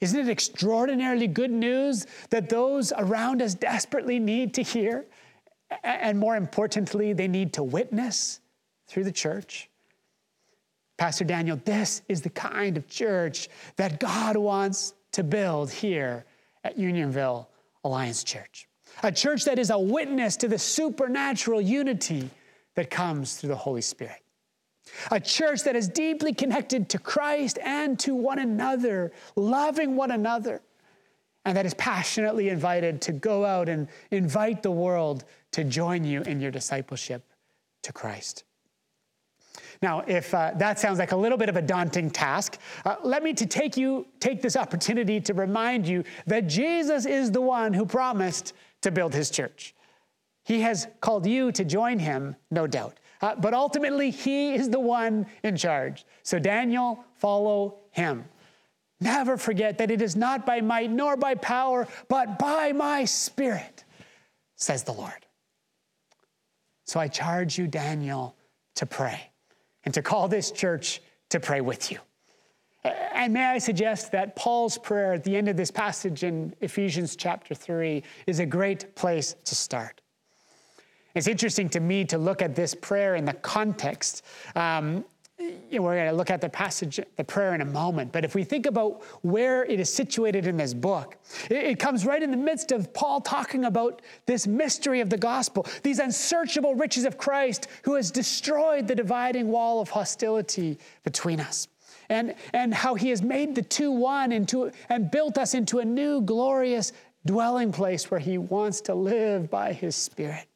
Isn't 0.00 0.18
it 0.18 0.28
extraordinarily 0.28 1.26
good 1.26 1.50
news 1.50 2.06
that 2.30 2.48
those 2.48 2.92
around 2.96 3.42
us 3.42 3.54
desperately 3.54 4.18
need 4.18 4.54
to 4.54 4.62
hear? 4.62 5.04
And 5.84 6.18
more 6.18 6.36
importantly, 6.36 7.12
they 7.12 7.28
need 7.28 7.52
to 7.54 7.62
witness 7.62 8.40
through 8.88 9.04
the 9.04 9.12
church. 9.12 9.68
Pastor 10.96 11.24
Daniel, 11.24 11.60
this 11.64 12.02
is 12.08 12.22
the 12.22 12.30
kind 12.30 12.76
of 12.76 12.88
church 12.88 13.48
that 13.76 14.00
God 14.00 14.36
wants 14.36 14.94
to 15.12 15.22
build 15.22 15.70
here 15.70 16.24
at 16.64 16.78
Unionville 16.78 17.48
Alliance 17.84 18.24
Church. 18.24 18.68
A 19.02 19.12
church 19.12 19.44
that 19.44 19.58
is 19.58 19.70
a 19.70 19.78
witness 19.78 20.36
to 20.38 20.48
the 20.48 20.58
supernatural 20.58 21.60
unity 21.60 22.28
that 22.74 22.90
comes 22.90 23.36
through 23.36 23.48
the 23.48 23.56
Holy 23.56 23.80
Spirit. 23.80 24.22
A 25.10 25.20
church 25.20 25.62
that 25.64 25.76
is 25.76 25.88
deeply 25.88 26.32
connected 26.32 26.88
to 26.90 26.98
Christ 26.98 27.58
and 27.62 27.98
to 28.00 28.14
one 28.14 28.38
another, 28.38 29.12
loving 29.36 29.96
one 29.96 30.10
another, 30.10 30.62
and 31.44 31.56
that 31.56 31.66
is 31.66 31.74
passionately 31.74 32.48
invited 32.48 33.00
to 33.02 33.12
go 33.12 33.44
out 33.44 33.68
and 33.68 33.88
invite 34.10 34.62
the 34.62 34.70
world 34.70 35.24
to 35.52 35.64
join 35.64 36.04
you 36.04 36.22
in 36.22 36.40
your 36.40 36.50
discipleship 36.50 37.24
to 37.82 37.92
Christ. 37.92 38.44
Now, 39.82 40.04
if 40.06 40.34
uh, 40.34 40.52
that 40.56 40.78
sounds 40.78 40.98
like 40.98 41.12
a 41.12 41.16
little 41.16 41.38
bit 41.38 41.48
of 41.48 41.56
a 41.56 41.62
daunting 41.62 42.10
task, 42.10 42.58
uh, 42.84 42.96
let 43.02 43.22
me 43.22 43.32
to 43.32 43.46
take 43.46 43.76
you 43.76 44.06
take 44.20 44.42
this 44.42 44.56
opportunity 44.56 45.20
to 45.22 45.32
remind 45.32 45.88
you 45.88 46.04
that 46.26 46.46
Jesus 46.46 47.06
is 47.06 47.30
the 47.30 47.40
one 47.40 47.72
who 47.72 47.86
promised 47.86 48.52
to 48.82 48.90
build 48.90 49.14
his 49.14 49.30
church. 49.30 49.74
He 50.44 50.60
has 50.60 50.86
called 51.00 51.26
you 51.26 51.50
to 51.52 51.64
join 51.64 51.98
him, 51.98 52.36
no 52.50 52.66
doubt. 52.66 52.99
Uh, 53.20 53.34
but 53.36 53.52
ultimately, 53.52 54.10
he 54.10 54.54
is 54.54 54.70
the 54.70 54.80
one 54.80 55.26
in 55.42 55.56
charge. 55.56 56.06
So, 56.22 56.38
Daniel, 56.38 57.04
follow 57.16 57.78
him. 57.90 58.24
Never 59.00 59.36
forget 59.36 59.78
that 59.78 59.90
it 59.90 60.02
is 60.02 60.14
not 60.14 60.44
by 60.44 60.60
might 60.60 60.90
nor 60.90 61.16
by 61.16 61.34
power, 61.34 61.88
but 62.08 62.38
by 62.38 62.72
my 62.72 63.04
spirit, 63.04 63.84
says 64.56 64.84
the 64.84 64.92
Lord. 64.92 65.26
So 66.84 67.00
I 67.00 67.08
charge 67.08 67.56
you, 67.56 67.66
Daniel, 67.66 68.36
to 68.74 68.84
pray 68.84 69.30
and 69.84 69.94
to 69.94 70.02
call 70.02 70.28
this 70.28 70.50
church 70.50 71.00
to 71.30 71.40
pray 71.40 71.60
with 71.60 71.90
you. 71.90 71.98
And 72.84 73.32
may 73.32 73.44
I 73.44 73.58
suggest 73.58 74.12
that 74.12 74.36
Paul's 74.36 74.76
prayer 74.76 75.12
at 75.14 75.24
the 75.24 75.36
end 75.36 75.48
of 75.48 75.56
this 75.56 75.70
passage 75.70 76.24
in 76.24 76.54
Ephesians 76.60 77.16
chapter 77.16 77.54
3 77.54 78.02
is 78.26 78.40
a 78.40 78.46
great 78.46 78.94
place 78.96 79.34
to 79.44 79.54
start. 79.54 79.99
It's 81.14 81.26
interesting 81.26 81.68
to 81.70 81.80
me 81.80 82.04
to 82.06 82.18
look 82.18 82.42
at 82.42 82.54
this 82.54 82.74
prayer 82.74 83.16
in 83.16 83.24
the 83.24 83.32
context. 83.32 84.24
Um, 84.54 85.04
we're 85.72 85.94
going 85.94 86.08
to 86.08 86.12
look 86.12 86.30
at 86.30 86.40
the 86.40 86.48
passage, 86.48 87.00
the 87.16 87.24
prayer 87.24 87.54
in 87.54 87.60
a 87.60 87.66
moment. 87.66 88.12
But 88.12 88.24
if 88.24 88.34
we 88.34 88.44
think 88.44 88.66
about 88.66 89.02
where 89.22 89.64
it 89.64 89.80
is 89.80 89.92
situated 89.92 90.46
in 90.46 90.56
this 90.56 90.74
book, 90.74 91.16
it, 91.50 91.78
comes 91.78 92.04
right 92.04 92.22
in 92.22 92.30
the 92.30 92.36
midst 92.36 92.72
of 92.72 92.92
Paul 92.92 93.20
talking 93.20 93.64
about 93.64 94.02
this 94.26 94.46
mystery 94.46 95.00
of 95.00 95.08
the 95.08 95.16
gospel, 95.16 95.66
these 95.82 95.98
unsearchable 95.98 96.74
riches 96.74 97.04
of 97.04 97.16
Christ 97.16 97.68
who 97.84 97.94
has 97.94 98.10
destroyed 98.10 98.86
the 98.86 98.94
dividing 98.94 99.48
wall 99.48 99.80
of 99.80 99.88
hostility 99.88 100.78
between 101.04 101.40
us. 101.40 101.68
And, 102.08 102.34
and 102.52 102.74
how 102.74 102.96
he 102.96 103.10
has 103.10 103.22
made 103.22 103.54
the 103.54 103.62
two 103.62 103.92
one 103.92 104.32
into, 104.32 104.72
and 104.88 105.10
built 105.10 105.38
us 105.38 105.54
into 105.54 105.78
a 105.78 105.84
new 105.84 106.20
glorious 106.20 106.92
dwelling 107.24 107.70
place 107.70 108.10
where 108.10 108.20
he 108.20 108.36
wants 108.36 108.80
to 108.82 108.94
live 108.94 109.48
by 109.48 109.72
his 109.72 109.94
spirit. 109.94 110.49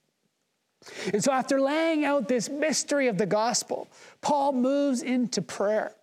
And 1.13 1.23
so, 1.23 1.33
after 1.33 1.61
laying 1.61 2.05
out 2.05 2.29
this 2.29 2.49
mystery 2.49 3.09
of 3.09 3.19
the 3.19 3.27
gospel, 3.27 3.89
Paul 4.21 4.53
moves 4.53 5.03
into 5.03 5.43
prayer. 5.43 5.95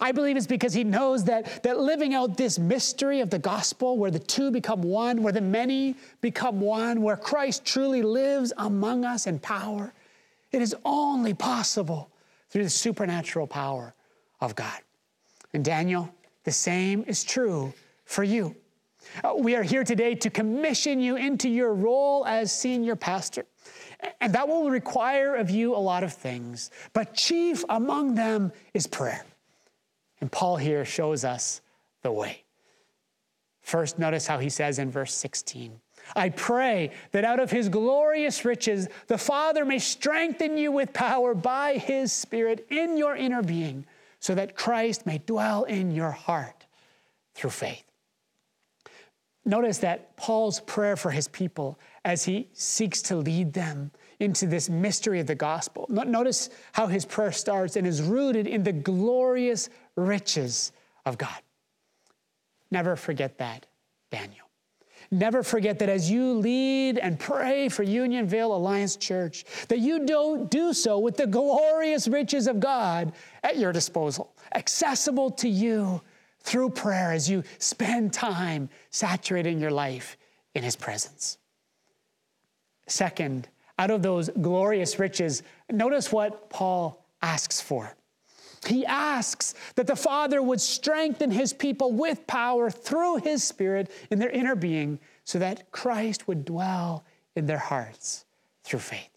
I 0.00 0.10
believe 0.10 0.36
it's 0.36 0.48
because 0.48 0.74
he 0.74 0.82
knows 0.82 1.24
that, 1.24 1.62
that 1.62 1.78
living 1.78 2.12
out 2.12 2.36
this 2.36 2.58
mystery 2.58 3.20
of 3.20 3.30
the 3.30 3.38
gospel, 3.38 3.96
where 3.96 4.10
the 4.10 4.18
two 4.18 4.50
become 4.50 4.82
one, 4.82 5.22
where 5.22 5.32
the 5.32 5.40
many 5.40 5.94
become 6.20 6.60
one, 6.60 7.02
where 7.02 7.16
Christ 7.16 7.64
truly 7.64 8.02
lives 8.02 8.52
among 8.56 9.04
us 9.04 9.28
in 9.28 9.38
power, 9.38 9.92
It 10.50 10.60
is 10.60 10.74
only 10.84 11.34
possible 11.34 12.10
through 12.50 12.64
the 12.64 12.70
supernatural 12.70 13.46
power 13.46 13.94
of 14.40 14.56
God. 14.56 14.78
And 15.54 15.64
Daniel, 15.64 16.12
the 16.44 16.50
same 16.50 17.04
is 17.06 17.22
true 17.22 17.72
for 18.04 18.24
you. 18.24 18.56
Uh, 19.22 19.34
we 19.36 19.54
are 19.54 19.62
here 19.62 19.84
today 19.84 20.14
to 20.16 20.30
commission 20.30 21.00
you 21.00 21.16
into 21.16 21.48
your 21.48 21.74
role 21.74 22.26
as 22.26 22.52
senior 22.52 22.96
pastor. 22.96 23.44
And 24.20 24.34
that 24.34 24.48
will 24.48 24.70
require 24.70 25.34
of 25.34 25.50
you 25.50 25.74
a 25.74 25.78
lot 25.78 26.02
of 26.02 26.12
things, 26.12 26.70
but 26.92 27.14
chief 27.14 27.64
among 27.68 28.14
them 28.14 28.52
is 28.74 28.86
prayer. 28.86 29.24
And 30.20 30.30
Paul 30.30 30.56
here 30.56 30.84
shows 30.84 31.24
us 31.24 31.60
the 32.02 32.12
way. 32.12 32.44
First, 33.62 33.98
notice 33.98 34.26
how 34.26 34.38
he 34.38 34.48
says 34.48 34.78
in 34.78 34.90
verse 34.90 35.14
16 35.14 35.80
I 36.16 36.30
pray 36.30 36.90
that 37.12 37.24
out 37.24 37.38
of 37.38 37.50
his 37.50 37.68
glorious 37.68 38.44
riches, 38.44 38.88
the 39.06 39.18
Father 39.18 39.64
may 39.64 39.78
strengthen 39.78 40.58
you 40.58 40.72
with 40.72 40.92
power 40.92 41.34
by 41.34 41.74
his 41.74 42.12
Spirit 42.12 42.66
in 42.70 42.96
your 42.96 43.14
inner 43.14 43.42
being, 43.42 43.86
so 44.18 44.34
that 44.34 44.56
Christ 44.56 45.06
may 45.06 45.18
dwell 45.18 45.62
in 45.64 45.92
your 45.92 46.10
heart 46.10 46.66
through 47.34 47.50
faith. 47.50 47.84
Notice 49.44 49.78
that 49.78 50.16
Paul's 50.16 50.60
prayer 50.60 50.96
for 50.96 51.10
his 51.10 51.28
people 51.28 51.78
as 52.04 52.24
he 52.24 52.48
seeks 52.52 53.02
to 53.02 53.16
lead 53.16 53.52
them 53.52 53.90
into 54.20 54.46
this 54.46 54.68
mystery 54.68 55.20
of 55.20 55.26
the 55.26 55.34
gospel. 55.34 55.86
Notice 55.88 56.50
how 56.72 56.86
his 56.86 57.04
prayer 57.04 57.32
starts 57.32 57.76
and 57.76 57.86
is 57.86 58.02
rooted 58.02 58.46
in 58.46 58.62
the 58.62 58.72
glorious 58.72 59.68
riches 59.96 60.72
of 61.04 61.18
God. 61.18 61.40
Never 62.70 62.96
forget 62.96 63.38
that, 63.38 63.66
Daniel. 64.10 64.46
Never 65.10 65.42
forget 65.42 65.78
that 65.80 65.90
as 65.90 66.10
you 66.10 66.32
lead 66.34 66.96
and 66.96 67.18
pray 67.18 67.68
for 67.68 67.82
Unionville 67.82 68.56
Alliance 68.56 68.96
Church, 68.96 69.44
that 69.68 69.78
you 69.78 70.06
don't 70.06 70.50
do 70.50 70.72
so 70.72 70.98
with 70.98 71.18
the 71.18 71.26
glorious 71.26 72.08
riches 72.08 72.46
of 72.46 72.60
God 72.60 73.12
at 73.42 73.58
your 73.58 73.72
disposal, 73.72 74.32
accessible 74.54 75.30
to 75.32 75.48
you 75.48 76.00
through 76.40 76.70
prayer 76.70 77.12
as 77.12 77.28
you 77.28 77.42
spend 77.58 78.12
time 78.12 78.70
saturating 78.90 79.60
your 79.60 79.70
life 79.70 80.16
in 80.54 80.62
His 80.62 80.76
presence. 80.76 81.36
Second, 82.92 83.48
out 83.78 83.90
of 83.90 84.02
those 84.02 84.28
glorious 84.28 84.98
riches, 84.98 85.42
notice 85.70 86.12
what 86.12 86.50
Paul 86.50 87.02
asks 87.22 87.58
for. 87.58 87.94
He 88.66 88.84
asks 88.84 89.54
that 89.76 89.86
the 89.86 89.96
Father 89.96 90.42
would 90.42 90.60
strengthen 90.60 91.30
his 91.30 91.54
people 91.54 91.92
with 91.92 92.26
power 92.26 92.70
through 92.70 93.16
his 93.16 93.42
Spirit 93.42 93.90
in 94.10 94.18
their 94.18 94.28
inner 94.28 94.54
being 94.54 94.98
so 95.24 95.38
that 95.38 95.72
Christ 95.72 96.28
would 96.28 96.44
dwell 96.44 97.02
in 97.34 97.46
their 97.46 97.56
hearts 97.56 98.26
through 98.62 98.80
faith. 98.80 99.08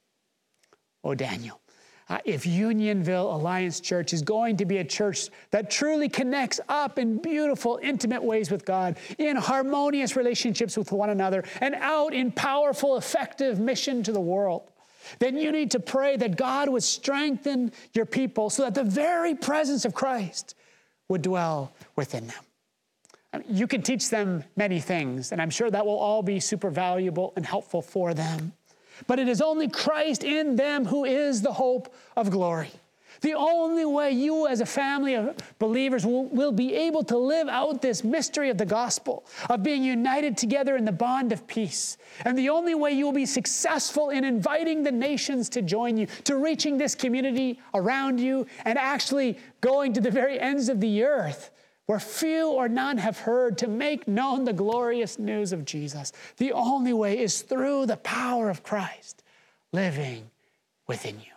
Oh, 1.03 1.13
Daniel, 1.13 1.59
uh, 2.07 2.19
if 2.23 2.45
Unionville 2.45 3.33
Alliance 3.33 3.79
Church 3.79 4.13
is 4.13 4.21
going 4.21 4.57
to 4.57 4.65
be 4.65 4.77
a 4.77 4.83
church 4.83 5.29
that 5.51 5.71
truly 5.71 6.07
connects 6.07 6.59
up 6.69 6.99
in 6.99 7.17
beautiful, 7.17 7.79
intimate 7.81 8.23
ways 8.23 8.51
with 8.51 8.63
God, 8.63 8.97
in 9.17 9.35
harmonious 9.35 10.15
relationships 10.15 10.77
with 10.77 10.91
one 10.91 11.09
another, 11.09 11.43
and 11.61 11.73
out 11.75 12.13
in 12.13 12.31
powerful, 12.31 12.97
effective 12.97 13.59
mission 13.59 14.03
to 14.03 14.11
the 14.11 14.21
world, 14.21 14.69
then 15.19 15.37
you 15.37 15.51
need 15.51 15.71
to 15.71 15.79
pray 15.79 16.17
that 16.17 16.35
God 16.35 16.69
would 16.69 16.83
strengthen 16.83 17.71
your 17.93 18.05
people 18.05 18.49
so 18.49 18.63
that 18.63 18.75
the 18.75 18.83
very 18.83 19.35
presence 19.35 19.85
of 19.85 19.93
Christ 19.93 20.55
would 21.09 21.21
dwell 21.21 21.73
within 21.95 22.27
them. 22.27 23.43
You 23.49 23.67
can 23.67 23.81
teach 23.81 24.09
them 24.09 24.43
many 24.55 24.79
things, 24.79 25.31
and 25.31 25.41
I'm 25.41 25.49
sure 25.49 25.69
that 25.69 25.85
will 25.85 25.97
all 25.97 26.23
be 26.23 26.39
super 26.39 26.69
valuable 26.69 27.33
and 27.35 27.45
helpful 27.45 27.81
for 27.81 28.13
them. 28.13 28.53
But 29.07 29.19
it 29.19 29.27
is 29.27 29.41
only 29.41 29.67
Christ 29.67 30.23
in 30.23 30.55
them 30.55 30.85
who 30.85 31.05
is 31.05 31.41
the 31.41 31.53
hope 31.53 31.93
of 32.15 32.31
glory. 32.31 32.71
The 33.21 33.33
only 33.33 33.85
way 33.85 34.11
you, 34.11 34.47
as 34.47 34.61
a 34.61 34.65
family 34.65 35.15
of 35.15 35.35
believers, 35.57 36.05
will, 36.05 36.25
will, 36.25 36.51
be 36.51 36.73
able 36.73 37.03
to 37.05 37.17
live 37.17 37.47
out 37.47 37.81
this 37.81 38.03
mystery 38.03 38.49
of 38.49 38.57
the 38.57 38.65
gospel, 38.65 39.25
of 39.49 39.63
being 39.63 39.83
united 39.83 40.37
together 40.37 40.75
in 40.75 40.85
the 40.85 40.91
bond 40.91 41.31
of 41.31 41.47
peace. 41.47 41.97
And 42.23 42.37
the 42.37 42.49
only 42.49 42.75
way 42.75 42.91
you 42.91 43.05
will 43.05 43.13
be 43.13 43.25
successful 43.25 44.09
in 44.09 44.23
inviting 44.23 44.83
the 44.83 44.91
nations 44.91 45.49
to 45.49 45.61
join 45.61 45.97
you, 45.97 46.07
to 46.25 46.37
reaching 46.37 46.77
this 46.77 46.93
community 46.93 47.59
around 47.73 48.19
you, 48.19 48.47
and 48.65 48.77
actually 48.77 49.37
going 49.61 49.93
to 49.93 50.01
the 50.01 50.11
very 50.11 50.39
ends 50.39 50.69
of 50.69 50.79
the 50.79 51.03
earth 51.03 51.51
where 51.85 51.99
few 51.99 52.49
or 52.49 52.67
none 52.67 52.97
have 52.97 53.19
heard 53.19 53.57
to 53.59 53.67
make 53.67 54.07
known 54.07 54.43
the 54.43 54.53
glorious 54.53 55.19
news 55.19 55.53
of 55.53 55.65
Jesus. 55.65 56.11
The 56.37 56.51
only 56.51 56.93
way 56.93 57.19
is 57.19 57.41
through 57.41 57.85
the 57.85 57.97
power 57.97 58.49
of 58.49 58.63
Christ 58.63 59.23
living 59.71 60.29
within 60.87 61.19
you. 61.19 61.31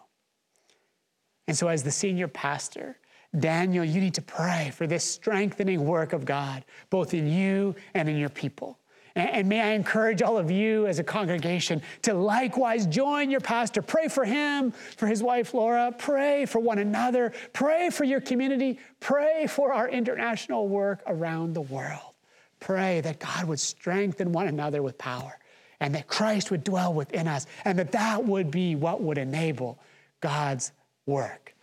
And 1.47 1.57
so, 1.57 1.69
as 1.69 1.83
the 1.83 1.91
senior 1.91 2.29
pastor, 2.29 2.99
Daniel, 3.39 3.85
you 3.85 4.01
need 4.01 4.15
to 4.15 4.23
pray 4.23 4.71
for 4.75 4.87
this 4.87 5.05
strengthening 5.05 5.85
work 5.85 6.13
of 6.13 6.25
God, 6.25 6.65
both 6.89 7.13
in 7.13 7.27
you 7.27 7.75
and 7.95 8.09
in 8.09 8.17
your 8.17 8.29
people. 8.31 8.78
And 9.19 9.49
may 9.49 9.61
I 9.61 9.71
encourage 9.71 10.23
all 10.23 10.39
of 10.39 10.51
you 10.51 10.87
as 10.87 10.99
a 10.99 11.05
congregation 11.05 11.83
to 12.03 12.15
likewise 12.15 12.87
join 12.87 13.31
your 13.31 13.41
pastor. 13.41 13.83
Pray 13.83 14.09
for 14.09 14.25
him, 14.25 14.71
for 14.71 15.07
his 15.07 15.23
wife 15.23 15.55
Laura. 15.55 15.93
Pray 15.97 16.47
for 16.47 16.61
one 16.61 16.79
another. 16.79 17.33
Pray 17.53 17.91
for 17.91 18.05
your 18.05 18.21
community. 18.21 18.79
Pray 19.01 19.47
for 19.49 19.73
our 19.73 19.89
international 19.89 20.69
work 20.69 21.03
around 21.07 21.55
the 21.55 21.63
world. 21.63 22.15
Pray 22.61 23.01
that 23.01 23.19
God 23.19 23.47
would 23.47 23.61
strengthen 23.61 24.33
one 24.33 24.47
another 24.47 24.83
with 24.83 24.97
power 24.99 25.39
and 25.81 25.95
that 25.95 26.07
Christ 26.07 26.51
would 26.51 26.65
dwell 26.65 26.93
within 26.93 27.27
us 27.27 27.47
and 27.65 27.79
that 27.79 27.93
that 27.93 28.25
would 28.25 28.51
be 28.51 28.75
what 28.75 29.01
would 29.01 29.19
enable 29.19 29.79
God's 30.21 30.73
work 31.07 31.55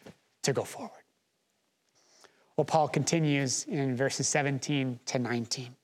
to 0.44 0.54
go 0.54 0.64
forward. 0.64 0.92
Well, 2.58 2.66
Paul 2.66 2.88
continues 2.88 3.66
in 3.66 3.96
verses 3.96 4.28
17 4.28 5.00
to 5.06 5.20
19. 5.20 5.76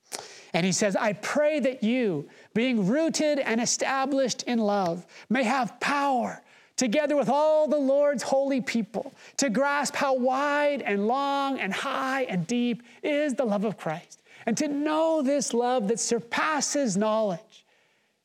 And 0.54 0.66
he 0.66 0.72
says, 0.72 0.96
I 0.96 1.14
pray 1.14 1.60
that 1.60 1.82
you, 1.82 2.28
being 2.52 2.86
rooted 2.86 3.38
and 3.38 3.60
established 3.60 4.42
in 4.42 4.58
love, 4.58 5.06
may 5.30 5.44
have 5.44 5.80
power, 5.80 6.42
together 6.76 7.16
with 7.16 7.30
all 7.30 7.68
the 7.68 7.78
Lord's 7.78 8.22
holy 8.22 8.60
people, 8.60 9.14
to 9.38 9.48
grasp 9.48 9.94
how 9.94 10.14
wide 10.14 10.82
and 10.82 11.06
long 11.06 11.58
and 11.58 11.72
high 11.72 12.24
and 12.24 12.46
deep 12.46 12.82
is 13.02 13.34
the 13.34 13.44
love 13.44 13.64
of 13.64 13.78
Christ, 13.78 14.20
and 14.44 14.56
to 14.58 14.68
know 14.68 15.22
this 15.22 15.54
love 15.54 15.88
that 15.88 16.00
surpasses 16.00 16.96
knowledge, 16.96 17.64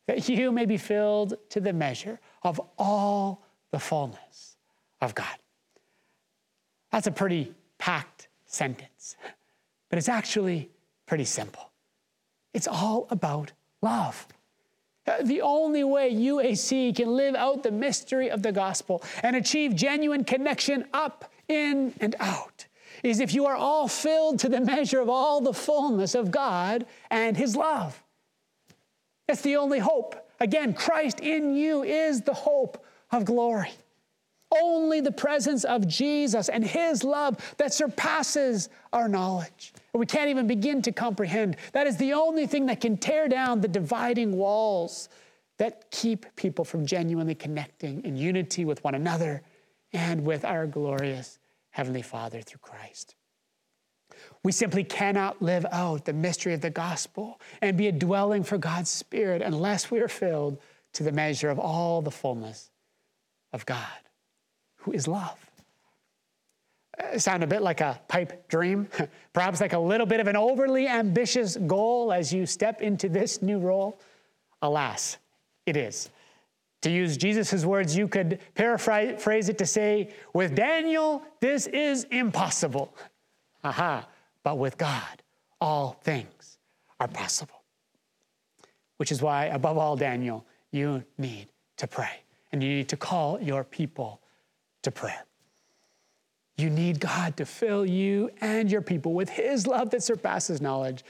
that 0.08 0.28
you 0.28 0.52
may 0.52 0.66
be 0.66 0.78
filled 0.78 1.36
to 1.50 1.62
the 1.62 1.72
measure 1.72 2.20
of 2.44 2.60
all 2.78 3.46
the 3.72 3.80
fullness 3.80 4.58
of 5.02 5.16
God. 5.16 5.38
That's 6.92 7.08
a 7.08 7.12
pretty 7.12 7.54
packed 7.78 8.28
sentence, 8.46 9.16
but 9.90 9.98
it's 9.98 10.10
actually 10.10 10.70
pretty 11.06 11.26
simple. 11.26 11.67
It's 12.58 12.68
all 12.68 13.06
about 13.12 13.52
love. 13.84 14.26
Uh, 15.06 15.22
the 15.22 15.42
only 15.42 15.84
way 15.84 16.12
UAC 16.12 16.96
can 16.96 17.16
live 17.16 17.36
out 17.36 17.62
the 17.62 17.70
mystery 17.70 18.32
of 18.32 18.42
the 18.42 18.52
gospel 18.52 19.04
and 19.22 19.36
achieve 19.36 19.76
genuine 19.76 20.24
connection 20.24 20.86
up, 20.92 21.32
in, 21.48 21.94
and 22.00 22.16
out 22.20 22.66
is 23.04 23.20
if 23.20 23.36
you 23.36 23.46
are 23.46 23.56
all 23.56 23.88
filled 23.88 24.40
to 24.40 24.50
the 24.50 24.60
measure 24.60 25.00
of 25.00 25.08
all 25.08 25.40
the 25.40 25.54
fullness 25.54 26.16
of 26.16 26.32
God 26.32 26.88
and 27.12 27.38
His 27.38 27.56
love. 27.56 28.04
That's 29.28 29.42
the 29.42 29.58
only 29.58 29.78
hope. 29.78 30.16
Again, 30.40 30.74
Christ 30.74 31.20
in 31.20 31.56
you 31.56 31.84
is 31.84 32.22
the 32.22 32.34
hope 32.34 32.84
of 33.12 33.24
glory. 33.24 33.70
Only 34.52 35.02
the 35.02 35.12
presence 35.12 35.66
of 35.66 35.88
Jesus 35.88 36.48
and 36.48 36.64
His 36.64 37.04
love 37.04 37.56
that 37.58 37.74
surpasses 37.74 38.70
our 38.94 39.08
knowledge. 39.08 39.74
We 39.94 40.06
can't 40.06 40.30
even 40.30 40.48
begin 40.48 40.82
to 40.84 40.92
comprehend. 40.92 41.58
That 41.74 41.88
is 41.88 41.98
the 41.98 42.14
only 42.14 42.48
thing 42.48 42.68
that 42.68 42.80
can 42.80 42.98
tear 42.98 43.28
down 43.28 43.62
the 43.62 43.68
dividing 43.68 44.38
walls 44.38 45.10
that 45.58 45.92
keep 45.92 46.26
people 46.36 46.64
from 46.64 46.86
genuinely 46.86 47.36
connecting 47.36 48.04
in 48.06 48.16
unity 48.16 48.64
with 48.64 48.84
one 48.84 48.96
another 48.96 49.42
and 49.92 50.24
with 50.24 50.46
our 50.46 50.68
glorious 50.68 51.40
Heavenly 51.72 52.02
Father 52.02 52.42
through 52.42 52.60
Christ. 52.60 53.16
We 54.44 54.52
simply 54.52 54.84
cannot 54.84 55.42
live 55.42 55.66
out 55.72 56.06
the 56.06 56.14
mystery 56.14 56.54
of 56.54 56.62
the 56.62 56.70
gospel 56.70 57.42
and 57.62 57.78
be 57.78 57.88
a 57.88 57.92
dwelling 57.92 58.44
for 58.44 58.58
God's 58.58 58.90
Spirit 58.90 59.42
unless 59.42 59.92
we 59.92 60.00
are 60.00 60.08
filled 60.08 60.60
to 60.94 61.04
the 61.04 61.12
measure 61.12 61.50
of 61.50 61.60
all 61.60 62.02
the 62.02 62.12
fullness 62.12 62.72
of 63.52 63.66
God 63.66 64.07
who 64.88 64.94
is 64.94 65.06
love. 65.08 65.38
Uh, 66.98 67.20
sound 67.20 67.44
a 67.44 67.48
bit 67.48 67.62
like 67.62 67.82
a 67.82 68.00
pipe 68.08 68.48
dream, 68.48 68.88
perhaps 69.34 69.60
like 69.60 69.74
a 69.74 69.80
little 69.80 70.08
bit 70.08 70.22
of 70.22 70.28
an 70.28 70.38
overly 70.38 70.88
ambitious 70.88 71.58
goal 71.58 72.14
as 72.14 72.34
you 72.34 72.46
step 72.46 72.82
into 72.82 73.10
this 73.10 73.42
new 73.42 73.60
role? 73.60 74.00
Alas, 74.62 75.18
it 75.66 75.76
is. 75.76 76.10
To 76.84 76.90
use 76.90 77.18
Jesus' 77.18 77.66
words, 77.66 77.98
you 77.98 78.08
could 78.08 78.40
paraphrase 78.56 79.50
it 79.50 79.58
to 79.58 79.66
say, 79.66 80.14
with 80.34 80.56
Daniel, 80.56 81.22
this 81.42 81.68
is 81.68 82.06
impossible. 82.06 82.96
Aha, 83.66 84.08
but 84.44 84.58
with 84.58 84.78
God, 84.78 85.22
all 85.60 85.98
things 86.02 86.60
are 87.02 87.10
possible. 87.10 87.62
Which 88.98 89.12
is 89.12 89.22
why, 89.22 89.46
above 89.46 89.78
all, 89.78 89.98
Daniel, 89.98 90.46
you 90.72 91.04
need 91.18 91.48
to 91.76 91.88
pray 91.88 92.22
and 92.54 92.64
you 92.64 92.70
need 92.70 92.90
to 92.90 92.98
call 92.98 93.42
your 93.42 93.66
people 93.66 94.22
to 94.84 94.92
prayer. 94.92 95.26
You 96.58 96.70
need 96.70 97.00
God 97.00 97.38
to 97.38 97.46
fill 97.46 97.86
you 97.86 98.32
and 98.42 98.72
your 98.72 98.82
people 98.82 99.14
with 99.14 99.30
His 99.30 99.68
love 99.68 99.92
that 99.92 100.02
surpasses 100.02 100.60
knowledge, 100.60 101.04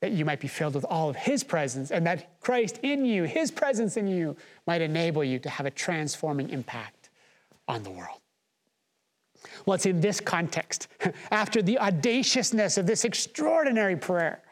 that 0.00 0.12
you 0.12 0.24
might 0.24 0.40
be 0.40 0.48
filled 0.48 0.74
with 0.74 0.84
all 0.84 1.08
of 1.08 1.16
His 1.16 1.42
presence, 1.42 1.90
and 1.90 2.06
that 2.06 2.40
Christ 2.40 2.78
in 2.82 3.04
you, 3.04 3.24
His 3.24 3.50
presence 3.50 3.96
in 3.96 4.06
you, 4.06 4.36
might 4.66 4.82
enable 4.82 5.24
you 5.24 5.38
to 5.38 5.48
have 5.48 5.64
a 5.64 5.70
transforming 5.70 6.50
impact 6.50 7.08
on 7.66 7.82
the 7.82 7.90
world. 7.90 8.18
Well, 9.64 9.74
it's 9.74 9.86
in 9.86 10.00
this 10.00 10.20
context, 10.20 10.88
after 11.30 11.62
the 11.62 11.78
audaciousness 11.78 12.76
of 12.76 12.86
this 12.86 13.04
extraordinary 13.04 13.96
prayer, 13.96 14.42